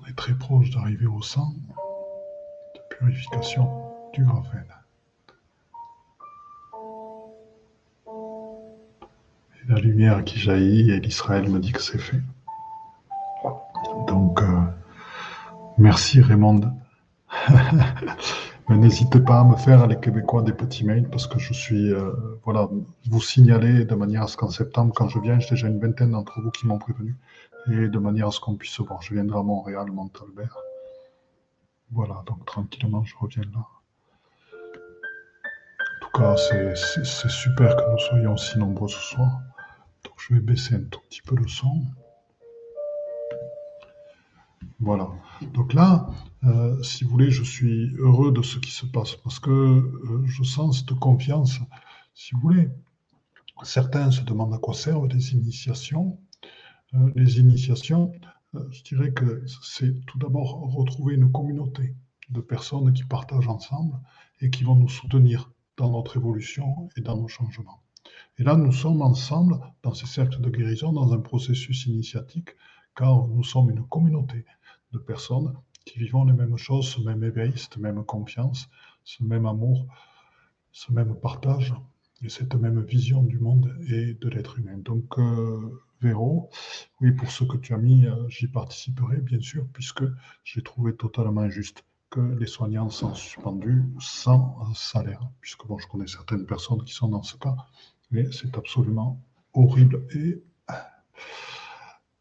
[0.00, 1.52] On est très proche d'arriver au sang
[2.76, 3.68] de purification
[4.14, 4.77] du graphène.
[9.68, 12.20] La lumière qui jaillit et l'Israël me dit que c'est fait.
[14.06, 14.60] Donc, euh,
[15.76, 16.72] merci Raymond.
[18.68, 21.92] Mais n'hésitez pas à me faire, les Québécois, des petits mails parce que je suis,
[21.92, 22.12] euh,
[22.44, 22.68] voilà,
[23.10, 26.10] vous signaler de manière à ce qu'en septembre, quand je viens, j'ai déjà une vingtaine
[26.12, 27.16] d'entre vous qui m'ont prévenu
[27.70, 29.02] et de manière à ce qu'on puisse se voir.
[29.02, 30.56] Je viendrai à Montréal, Montalbert.
[31.90, 33.66] Voilà, donc tranquillement, je reviens là.
[35.96, 39.40] En tout cas, c'est super que nous soyons si nombreux ce soir.
[40.28, 41.86] Je vais baisser un tout petit peu le son.
[44.78, 45.08] Voilà.
[45.54, 46.10] Donc là,
[46.44, 50.22] euh, si vous voulez, je suis heureux de ce qui se passe parce que euh,
[50.26, 51.58] je sens cette confiance.
[52.14, 52.68] Si vous voulez,
[53.62, 56.18] certains se demandent à quoi servent les initiations.
[56.94, 58.12] Euh, les initiations,
[58.70, 61.94] je dirais que c'est tout d'abord retrouver une communauté
[62.30, 63.98] de personnes qui partagent ensemble
[64.40, 67.82] et qui vont nous soutenir dans notre évolution et dans nos changements.
[68.40, 72.50] Et là, nous sommes ensemble dans ces cercles de guérison, dans un processus initiatique,
[72.94, 74.44] car nous sommes une communauté
[74.92, 78.68] de personnes qui vivons les mêmes choses, ce même éveil, cette même confiance,
[79.02, 79.86] ce même amour,
[80.70, 81.74] ce même partage
[82.22, 84.78] et cette même vision du monde et de l'être humain.
[84.78, 86.48] Donc, euh, Véro,
[87.00, 90.04] oui, pour ce que tu as mis, euh, j'y participerai, bien sûr, puisque
[90.44, 96.06] j'ai trouvé totalement injuste que les soignants soient suspendus sans salaire, puisque bon, je connais
[96.06, 97.56] certaines personnes qui sont dans ce cas,
[98.10, 99.22] mais c'est absolument
[99.54, 100.42] horrible et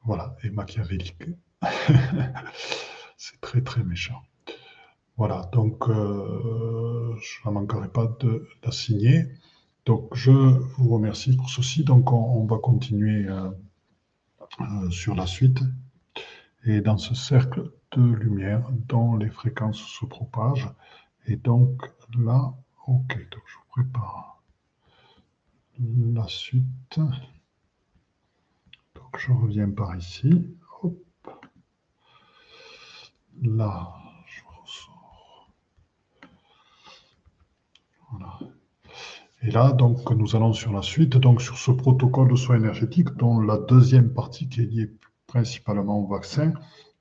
[0.08, 1.26] voilà, et machiavélique.
[3.18, 4.22] c'est très très méchant.
[5.18, 8.08] Voilà, donc euh, je ne manquerai pas
[8.64, 9.28] d'assigner.
[9.86, 11.84] Donc je vous remercie pour ceci.
[11.84, 13.50] Donc on, va continuer euh,
[14.62, 15.60] euh, sur la suite.
[16.64, 20.70] Et dans ce cercle de lumière dont les fréquences se propagent.
[21.26, 22.54] Et donc là,
[22.86, 24.37] ok, donc je vous prépare
[25.80, 27.00] la suite.
[28.96, 30.48] Donc je reviens par ici.
[33.44, 33.94] Là,
[34.26, 35.52] je ressors.
[38.10, 38.40] Voilà.
[39.44, 43.14] Et là, donc, nous allons sur la suite, donc sur ce protocole de soins énergétiques,
[43.18, 44.92] dont la deuxième partie qui est liée
[45.28, 46.54] principalement au vaccin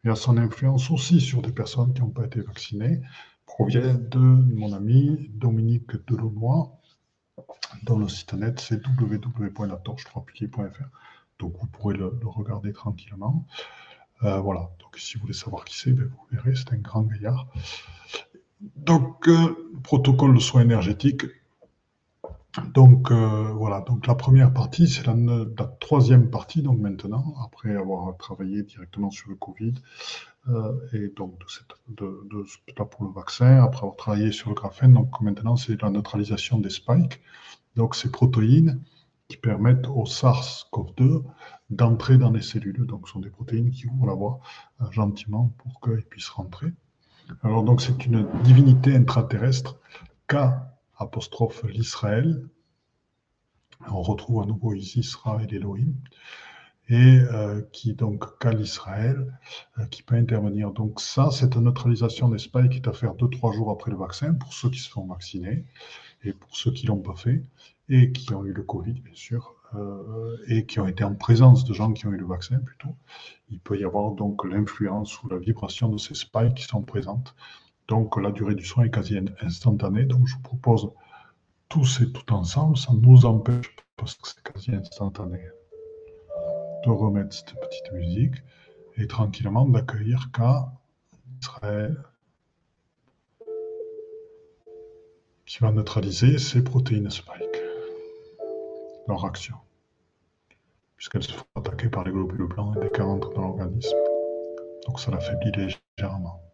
[0.04, 3.00] et à son influence aussi sur des personnes qui n'ont pas été vaccinées,
[3.46, 6.78] provient de mon ami Dominique Delonois,
[7.82, 10.84] dont le site net c'est www.latorche3piliers.fr.
[11.38, 13.46] Donc vous pourrez le regarder tranquillement.
[14.22, 17.02] Euh, voilà, donc si vous voulez savoir qui c'est, ben, vous verrez, c'est un grand
[17.02, 17.46] gaillard.
[18.60, 21.24] Donc, euh, protocole de soins énergétiques.
[22.72, 25.14] Donc, euh, voilà, donc la première partie, c'est la,
[25.80, 29.74] troisième partie, donc maintenant, après avoir travaillé directement sur le Covid,
[30.92, 31.40] et donc
[31.88, 32.44] de, de,
[32.78, 36.58] là pour le vaccin, après avoir travaillé sur le graphène, donc maintenant, c'est la neutralisation
[36.58, 37.20] des spikes,
[37.74, 38.80] donc ces protéines
[39.28, 41.22] qui permettent au SARS-CoV-2
[41.70, 42.86] d'entrer dans les cellules.
[42.86, 44.40] Donc, ce sont des protéines qui ouvrent la voie
[44.80, 46.72] euh, gentiment pour qu'ils puissent rentrer.
[47.42, 49.78] Alors, donc, c'est une divinité intraterrestre,
[50.28, 50.36] K
[50.98, 52.48] apostrophe l'Israël.
[53.88, 55.94] On retrouve à nouveau ici Israël et Elohim.
[56.88, 59.36] Et euh, qui donc K l'Israël,
[59.78, 60.70] euh, qui peut intervenir.
[60.70, 64.52] Donc ça, cette neutralisation des spikes est à faire 2-3 jours après le vaccin pour
[64.52, 65.64] ceux qui se font vacciner
[66.22, 67.42] et pour ceux qui l'ont pas fait
[67.88, 71.64] et qui ont eu le Covid, bien sûr, euh, et qui ont été en présence
[71.64, 72.94] de gens qui ont eu le vaccin plutôt,
[73.50, 77.34] il peut y avoir donc l'influence ou la vibration de ces spikes qui sont présentes.
[77.88, 80.04] Donc la durée du soin est quasi instantanée.
[80.04, 80.90] Donc je vous propose
[81.68, 85.40] tous et tout ensemble, ça nous empêche parce que c'est quasi instantané,
[86.84, 88.36] de remettre cette petite musique
[88.96, 90.30] et tranquillement d'accueillir
[91.40, 91.96] Israël
[95.44, 97.62] qui va neutraliser ces protéines spike
[99.08, 99.56] leur action,
[100.96, 103.96] puisqu'elles se font attaquer par les globules blancs et dès qu'elles rentrent dans l'organisme.
[104.86, 106.45] Donc ça l'affaiblit légèrement.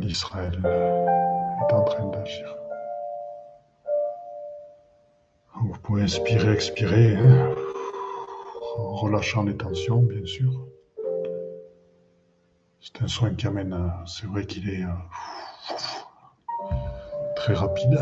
[0.00, 2.56] Car Israël est en train d'agir.
[5.60, 7.54] Vous pouvez inspirer, expirer, hein,
[8.78, 10.66] en relâchant les tensions, bien sûr.
[12.80, 14.88] C'est un soin qui amène, c'est vrai qu'il est euh,
[17.36, 17.98] très rapide.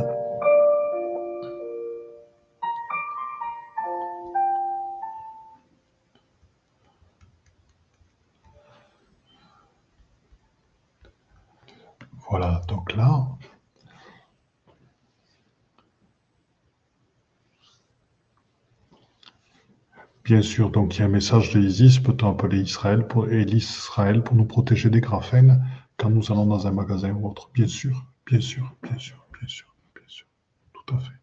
[20.29, 23.47] Bien sûr, donc il y a un message de Isis, peut-on appeler Israël pour, et
[23.47, 25.65] l'Israël pour nous protéger des graphènes
[25.97, 29.49] quand nous allons dans un magasin ou autre Bien sûr, bien sûr, bien sûr, bien
[29.49, 30.27] sûr, bien sûr,
[30.75, 31.15] tout à fait.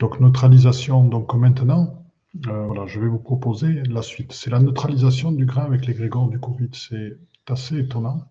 [0.00, 2.04] Donc neutralisation, donc maintenant,
[2.48, 4.34] euh, voilà, je vais vous proposer la suite.
[4.34, 6.68] C'est la neutralisation du grain avec les grégores du Covid.
[6.74, 7.16] C'est
[7.48, 8.30] assez étonnant.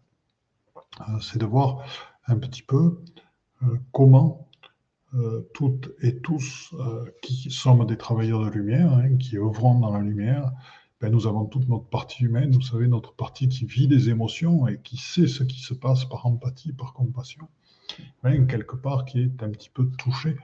[1.00, 1.84] Euh, c'est de voir
[2.28, 3.02] un petit peu
[3.64, 4.47] euh, comment
[5.54, 10.02] toutes et tous euh, qui sommes des travailleurs de lumière, hein, qui œuvrons dans la
[10.02, 10.52] lumière,
[11.00, 14.68] ben, nous avons toute notre partie humaine, vous savez, notre partie qui vit des émotions
[14.68, 17.48] et qui sait ce qui se passe par empathie, par compassion,
[18.24, 20.38] hein, quelque part qui est un petit peu touchée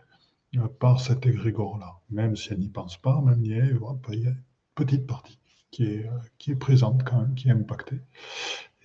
[0.58, 2.00] euh, par cet égrégore-là.
[2.10, 4.38] Même si elle n'y pense pas, même il y a une
[4.76, 5.40] petite partie
[5.72, 8.00] qui est, euh, qui est présente quand même, qui est impactée.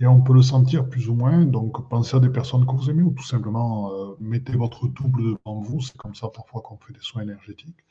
[0.00, 1.44] Et on peut le sentir plus ou moins.
[1.44, 5.22] Donc, pensez à des personnes que vous aimez ou tout simplement euh, mettez votre double
[5.22, 5.80] devant vous.
[5.80, 7.84] C'est comme ça parfois qu'on fait des soins énergétiques.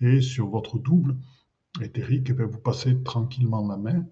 [0.00, 1.16] Et sur votre double
[1.80, 4.06] éthérique, eh vous passez tranquillement la main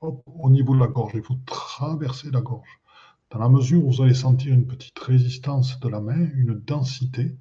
[0.00, 1.12] au niveau de la gorge.
[1.14, 2.80] Il faut traverser la gorge.
[3.30, 7.36] Dans la mesure où vous allez sentir une petite résistance de la main, une densité,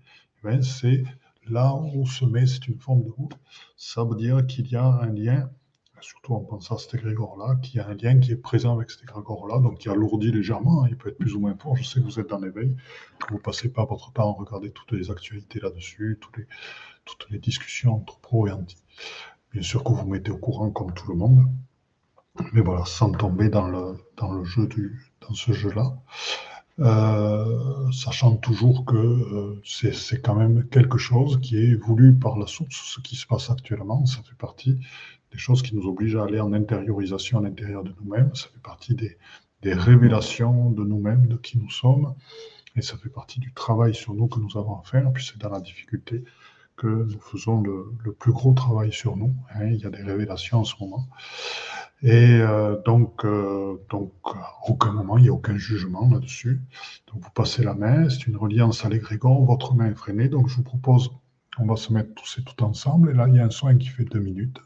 [0.46, 1.04] eh c'est
[1.50, 3.38] là où se met, c'est une forme de voûte.
[3.76, 5.50] Ça veut dire qu'il y a un lien
[6.04, 8.92] surtout en pensant à cet égrégore-là, qu'il y a un lien qui est présent avec
[8.92, 11.76] cet égrégore-là, donc qui alourdit légèrement, hein, il peut être plus ou moins fort.
[11.76, 12.76] Je sais que vous êtes dans l'éveil,
[13.20, 16.48] que vous passez pas votre temps à regarder toutes les actualités là-dessus, toutes les,
[17.06, 18.78] toutes les discussions entre pro et anti.
[19.52, 21.48] Bien sûr que vous mettez au courant comme tout le monde,
[22.54, 25.96] mais voilà, sans tomber dans le, dans le jeu du, dans ce jeu-là.
[26.80, 32.48] Euh, sachant toujours que euh, c'est quand même quelque chose qui est voulu par la
[32.48, 34.80] source, ce qui se passe actuellement, ça fait partie
[35.34, 38.34] des choses qui nous obligent à aller en intériorisation à l'intérieur de nous-mêmes.
[38.36, 39.18] Ça fait partie des,
[39.66, 42.14] révélations de nous-mêmes, de qui nous sommes.
[42.76, 45.12] Et ça fait partie du travail sur nous que nous avons à faire.
[45.12, 46.24] Puis c'est dans la difficulté
[46.76, 49.34] que nous faisons le, plus gros travail sur nous.
[49.56, 49.68] Hein.
[49.68, 51.08] Il y a des révélations en ce moment.
[52.02, 54.12] Et euh, donc, euh, donc,
[54.68, 56.62] aucun moment, il n'y a aucun jugement là-dessus.
[57.12, 60.28] Donc, vous passez la main, c'est une reliance à l'égrégore, votre main est freinée.
[60.28, 61.12] Donc, je vous propose,
[61.58, 63.12] on va se mettre tous et tout ensemble.
[63.12, 64.60] Et là, il y a un soin qui fait deux minutes.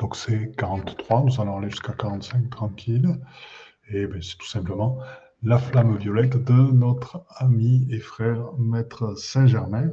[0.00, 3.20] Donc c'est 43, nous allons aller jusqu'à 45 tranquille.
[3.90, 4.98] Et ben, c'est tout simplement
[5.42, 9.90] la flamme violette de notre ami et frère Maître Saint-Germain,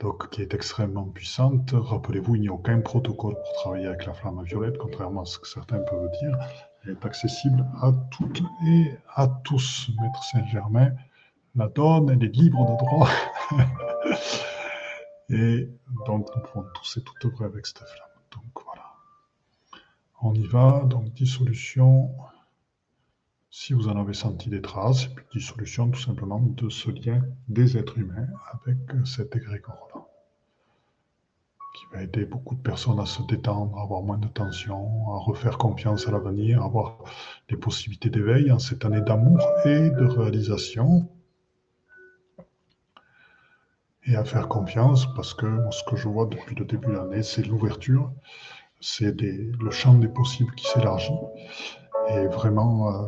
[0.00, 1.70] donc qui est extrêmement puissante.
[1.72, 5.38] Rappelez-vous, il n'y a aucun protocole pour travailler avec la flamme violette, contrairement à ce
[5.38, 6.36] que certains peuvent dire.
[6.82, 9.90] Elle est accessible à toutes et à tous.
[10.00, 10.90] Maître Saint-Germain
[11.54, 13.08] la donne, elle est libre de droit.
[15.28, 15.68] Et
[16.06, 18.08] donc, nous pouvons tous et toutes œuvrer avec cette flamme.
[18.32, 18.92] Donc, voilà.
[20.22, 20.84] On y va.
[20.84, 22.10] Donc, dissolution.
[23.50, 27.76] Si vous en avez senti des traces, puis dissolution tout simplement de ce lien des
[27.76, 30.04] êtres humains avec cet égrégore-là.
[31.74, 35.18] Qui va aider beaucoup de personnes à se détendre, à avoir moins de tension, à
[35.18, 36.98] refaire confiance à l'avenir, à avoir
[37.48, 41.08] des possibilités d'éveil en cette année d'amour et de réalisation
[44.06, 47.22] et à faire confiance parce que ce que je vois depuis le début de l'année,
[47.22, 48.12] c'est l'ouverture,
[48.80, 51.12] c'est le champ des possibles qui s'élargit
[52.08, 53.06] et vraiment, euh,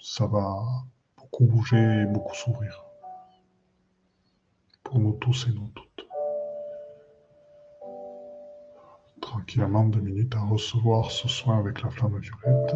[0.00, 0.56] ça va
[1.16, 2.84] beaucoup bouger et beaucoup s'ouvrir
[4.84, 6.06] pour nous tous et nous toutes.
[9.20, 12.74] Tranquillement, deux minutes à recevoir ce soin avec la flamme violette.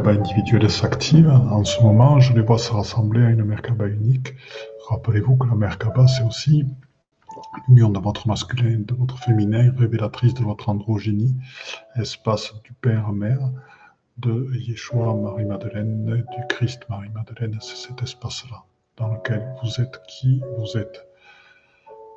[0.00, 1.28] Merkaba individuelle s'active.
[1.28, 4.32] En ce moment, je les vois se rassembler à une Merkaba unique.
[4.88, 6.64] Rappelez-vous que la Merkaba, c'est aussi
[7.68, 11.36] l'union de votre masculin et de votre féminin, révélatrice de votre androgynie,
[11.96, 13.50] espace du Père-Mère,
[14.16, 17.58] de Yeshua Marie-Madeleine, du Christ Marie-Madeleine.
[17.60, 18.64] C'est cet espace-là
[18.96, 21.06] dans lequel vous êtes qui vous êtes,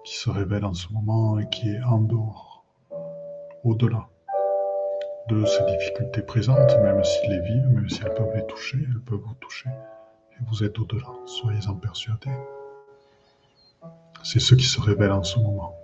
[0.05, 2.63] qui se révèle en ce moment et qui est en dehors,
[3.65, 4.07] au-delà
[5.29, 9.01] de ces difficultés présentes, même s'ils les vivent, même si elles peuvent les toucher, elles
[9.01, 9.69] peuvent vous toucher.
[10.31, 12.37] Et vous êtes au-delà, soyez-en persuadés.
[14.23, 15.75] C'est ce qui se révèle en ce moment.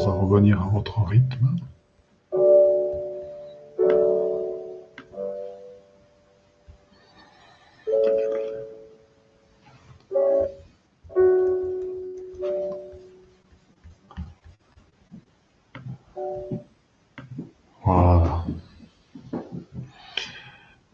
[0.00, 1.56] De revenir à votre rythme.
[17.84, 18.46] Voilà.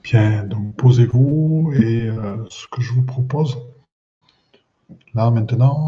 [0.03, 3.57] Bien, donc posez-vous et euh, ce que je vous propose,
[5.15, 5.86] là maintenant,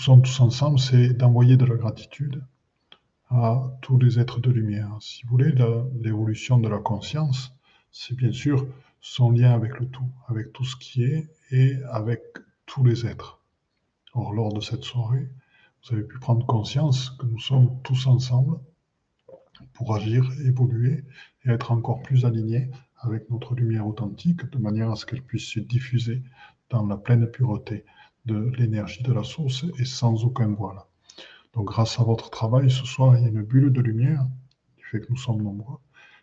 [0.00, 2.42] sommes tous ensemble, c'est d'envoyer de la gratitude
[3.28, 4.96] à tous les êtres de lumière.
[5.00, 5.54] Si vous voulez,
[6.00, 7.52] l'évolution de la conscience,
[7.92, 8.66] c'est bien sûr
[9.00, 12.22] son lien avec le tout, avec tout ce qui est et avec
[12.66, 13.40] tous les êtres.
[14.14, 15.28] Or, lors de cette soirée,
[15.82, 18.58] vous avez pu prendre conscience que nous sommes tous ensemble
[19.74, 21.04] pour agir, évoluer
[21.44, 22.70] et être encore plus alignés
[23.00, 26.22] avec notre lumière authentique de manière à ce qu'elle puisse se diffuser
[26.70, 27.84] dans la pleine pureté
[28.30, 30.78] l'énergie de la source et sans aucun voile.
[31.54, 34.26] Donc grâce à votre travail ce soir, il y a une bulle de lumière,
[34.76, 35.78] du fait que nous sommes nombreux,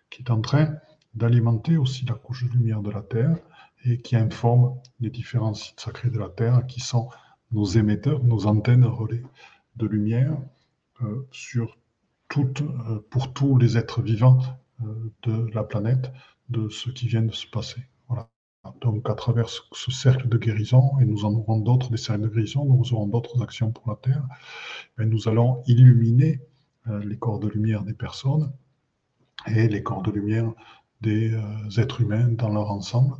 [0.10, 0.76] qui est en train
[1.14, 3.36] d'alimenter aussi la couche de lumière de la Terre
[3.84, 7.10] et qui informe les différents sites sacrés de la Terre qui sont
[7.52, 9.24] nos émetteurs, nos antennes relais
[9.76, 10.38] de lumière
[11.02, 11.78] euh, sur
[12.30, 14.40] toutes, euh, pour tous les êtres vivants
[14.82, 16.12] euh, de la planète
[16.50, 17.82] de ce qui vient de se passer.
[18.82, 22.28] Donc à travers ce cercle de guérison, et nous en aurons d'autres, des cercles de
[22.30, 24.24] guérison, nous aurons d'autres actions pour la Terre,
[24.98, 26.40] nous allons illuminer
[26.86, 28.52] les corps de lumière des personnes
[29.48, 30.52] et les corps de lumière
[31.02, 31.38] des
[31.78, 33.18] êtres humains dans leur ensemble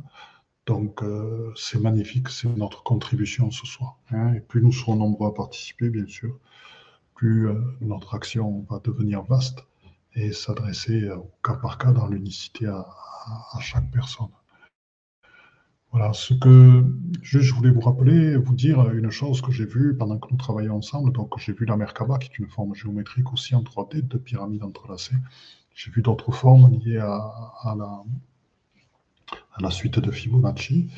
[0.68, 3.96] donc, euh, c'est magnifique, c'est notre contribution ce soir.
[4.10, 4.34] Hein.
[4.34, 6.38] Et plus nous serons nombreux à participer, bien sûr,
[7.14, 9.64] plus euh, notre action va devenir vaste
[10.12, 12.84] et s'adresser euh, au cas par cas dans l'unicité à,
[13.60, 14.28] chaque personne.
[15.90, 16.84] Voilà, ce que
[17.22, 20.76] je voulais vous rappeler, vous dire une chose que j'ai vue pendant que nous travaillons
[20.76, 21.12] ensemble.
[21.12, 24.64] Donc, j'ai vu la Merkaba, qui est une forme géométrique aussi en 3D, de pyramides
[24.64, 25.16] entrelacées.
[25.74, 28.02] J'ai vu d'autres formes liées à la,
[29.54, 30.90] à la suite de Fibonacci.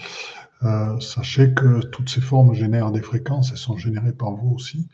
[0.62, 4.88] Euh, sachez que toutes ces formes génèrent des fréquences et sont générées par vous aussi.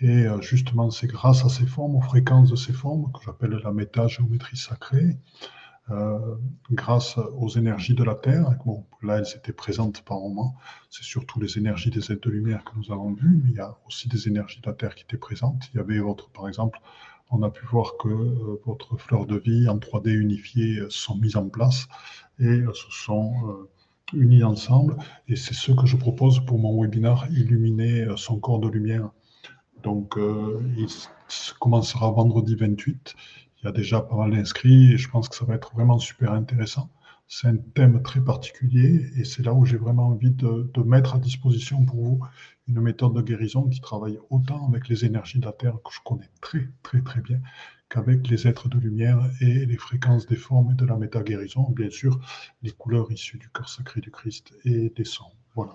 [0.00, 3.60] Et euh, justement, c'est grâce à ces formes, aux fréquences de ces formes, que j'appelle
[3.62, 5.16] la métagéométrie sacrée,
[5.90, 6.36] euh,
[6.70, 8.56] grâce aux énergies de la Terre.
[9.02, 10.56] Là, elles étaient présentes par moment.
[10.90, 13.60] C'est surtout les énergies des aides de lumière que nous avons vues, mais il y
[13.60, 15.70] a aussi des énergies de la Terre qui étaient présentes.
[15.72, 16.80] Il y avait votre, par exemple,
[17.30, 21.36] on a pu voir que euh, votre fleur de vie en 3D unifiée sont mises
[21.36, 21.88] en place
[22.38, 23.68] et euh, se sont euh,
[24.12, 24.96] unis ensemble.
[25.28, 29.10] Et c'est ce que je propose pour mon webinaire Illuminer euh, son corps de lumière.
[29.82, 30.14] Donc,
[30.78, 30.86] il
[31.60, 33.14] commencera vendredi 28.
[33.64, 35.98] Il y a déjà pas mal d'inscrits et je pense que ça va être vraiment
[35.98, 36.90] super intéressant.
[37.26, 41.18] C'est un thème très particulier et c'est là où j'ai vraiment envie de, mettre à
[41.18, 42.20] disposition pour vous
[42.68, 46.00] une méthode de guérison qui travaille autant avec les énergies de la Terre que je
[46.04, 47.40] connais très très très bien
[47.88, 51.88] qu'avec les êtres de lumière et les fréquences des formes et de la méta-guérison, bien
[51.88, 52.20] sûr,
[52.60, 55.32] les couleurs issues du cœur sacré du Christ et des sons.
[55.54, 55.72] Voilà.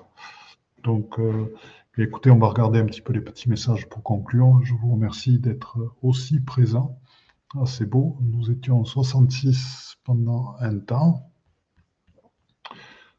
[0.83, 1.55] Donc, euh,
[1.97, 4.59] écoutez, on va regarder un petit peu les petits messages pour conclure.
[4.63, 6.99] Je vous remercie d'être aussi présent.
[7.55, 11.31] Ah, c'est beau, nous étions 66 pendant un temps.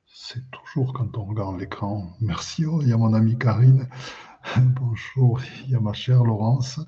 [0.06, 2.12] C'est toujours quand on regarde l'écran.
[2.20, 3.88] Merci, oh, il y a mon amie Karine.
[4.56, 6.78] Bonjour, il y a ma chère Laurence.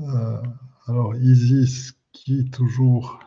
[0.00, 0.42] Euh,
[0.88, 3.20] alors, Isis, qui toujours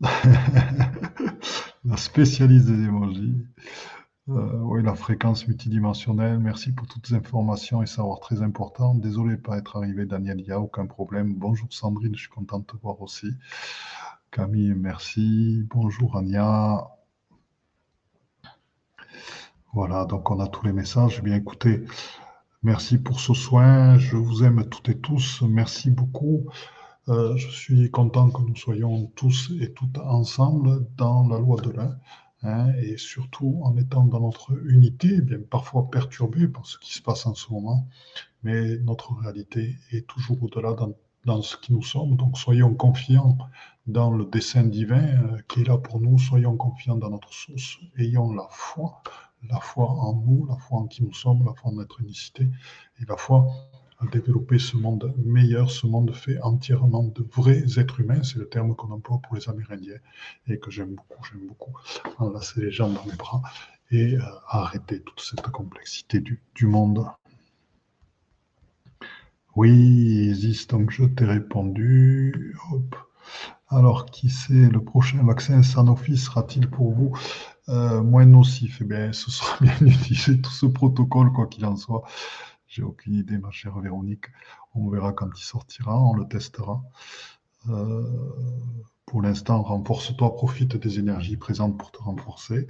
[0.00, 3.46] la spécialiste des émojis.
[4.28, 6.38] Euh, oui, la fréquence multidimensionnelle.
[6.38, 8.94] Merci pour toutes les informations et savoir très important.
[8.94, 11.34] Désolé de pas être arrivé, Daniel, il n'y a aucun problème.
[11.34, 13.28] Bonjour Sandrine, je suis contente de te voir aussi.
[14.30, 15.66] Camille, merci.
[15.70, 16.86] Bonjour Ania.
[19.72, 21.16] Voilà, donc on a tous les messages.
[21.18, 21.84] Eh bien écoutez,
[22.62, 23.96] Merci pour ce soin.
[23.96, 25.42] Je vous aime toutes et tous.
[25.42, 26.44] Merci beaucoup.
[27.08, 31.70] Euh, je suis content que nous soyons tous et toutes ensemble dans la loi de
[31.70, 31.96] l'un.
[32.42, 37.02] Hein, et surtout en étant dans notre unité, bien parfois perturbée par ce qui se
[37.02, 37.86] passe en ce moment,
[38.42, 40.94] mais notre réalité est toujours au-delà dans,
[41.26, 42.16] dans, ce qui nous sommes.
[42.16, 43.36] Donc soyons confiants
[43.86, 47.78] dans le dessein divin euh, qui est là pour nous, soyons confiants dans notre source,
[47.98, 49.02] ayons la foi
[49.48, 52.48] la foi en nous, la foi en qui nous sommes, la foi en notre unicité,
[53.00, 53.46] et la foi
[54.00, 58.48] à développer ce monde meilleur, ce monde fait entièrement de vrais êtres humains, c'est le
[58.48, 59.98] terme qu'on emploie pour les Amérindiens,
[60.46, 61.72] et que j'aime beaucoup, j'aime beaucoup,
[62.18, 63.42] enlacer les gens dans mes bras,
[63.90, 67.04] et euh, arrêter toute cette complexité du, du monde.
[69.56, 72.56] Oui, Isis, donc je t'ai répondu.
[72.70, 72.96] Hop.
[73.68, 77.16] Alors, qui sait, le prochain vaccin Sanofi sera-t-il pour vous?
[77.68, 81.76] Euh, moins nocif Eh bien, ce sera bien utilisé tout ce protocole, quoi qu'il en
[81.76, 82.02] soit.
[82.70, 84.26] J'ai aucune idée, ma chère Véronique.
[84.76, 86.80] On verra quand il sortira, on le testera.
[87.68, 88.06] Euh,
[89.06, 92.68] pour l'instant, renforce-toi, profite des énergies présentes pour te renforcer.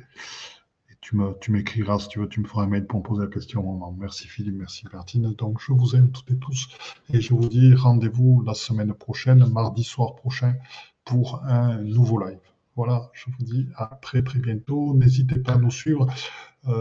[0.89, 3.05] Et tu, me, tu m'écriras si tu veux, tu me feras un mail pour me
[3.05, 3.95] poser la question au moment.
[4.01, 5.35] Merci Philippe, merci Bertine.
[5.35, 6.71] Donc je vous aime toutes et tous
[7.13, 10.55] et je vous dis rendez-vous la semaine prochaine, mardi soir prochain,
[11.05, 12.41] pour un nouveau live.
[12.75, 14.95] Voilà, je vous dis à très très bientôt.
[14.95, 16.07] N'hésitez pas à nous suivre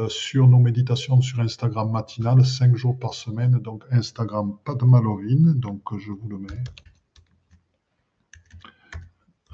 [0.07, 3.59] sur nos méditations sur Instagram matinal, 5 jours par semaine.
[3.59, 6.63] Donc Instagram Padmalovine, donc je vous le mets.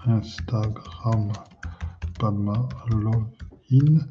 [0.06, 1.32] Instagram
[2.20, 4.08] Padma Login.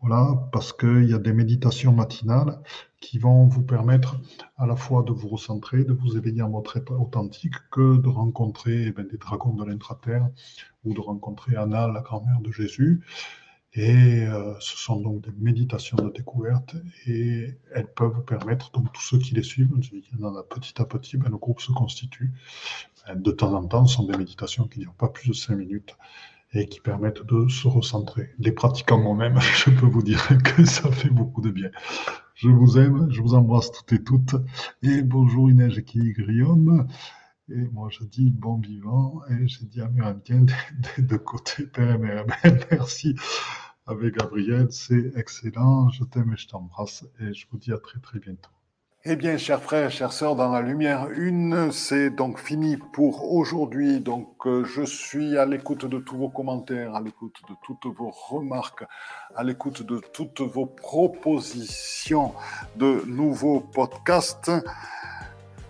[0.00, 2.60] Voilà, parce qu'il y a des méditations matinales
[3.00, 4.16] qui vont vous permettre
[4.56, 8.08] à la fois de vous recentrer, de vous éveiller en votre état authentique, que de
[8.08, 10.28] rencontrer eh des dragons de l'intraterre
[10.84, 13.00] ou de rencontrer Anna, la grand-mère de Jésus.
[13.74, 18.92] Et euh, ce sont donc des méditations de découverte et elles peuvent vous permettre, donc
[18.92, 22.32] tous ceux qui les suivent, petit à petit, ben, le groupe se constitue.
[23.14, 25.56] De temps en temps, ce sont des méditations qui ne durent pas plus de cinq
[25.56, 25.96] minutes
[26.52, 28.30] et qui permettent de se recentrer.
[28.38, 31.70] Les pratiquants moi-même, je peux vous dire que ça fait beaucoup de bien.
[32.34, 34.34] Je vous aime, je vous embrasse toutes et toutes.
[34.82, 36.86] Et bonjour Inès et Guillaume.
[37.48, 40.44] Et moi, je dis bon vivant et je dis amérindien
[40.96, 42.26] des deux côtés, père et mère.
[42.70, 43.16] Merci
[43.86, 45.90] avec Gabriel, c'est excellent.
[45.90, 48.50] Je t'aime et je t'embrasse et je vous dis à très très bientôt.
[49.04, 53.98] Eh bien, chers frères, chères sœurs, dans la lumière une, c'est donc fini pour aujourd'hui.
[53.98, 58.12] Donc, euh, je suis à l'écoute de tous vos commentaires, à l'écoute de toutes vos
[58.12, 58.84] remarques,
[59.34, 62.32] à l'écoute de toutes vos propositions
[62.76, 64.52] de nouveaux podcasts.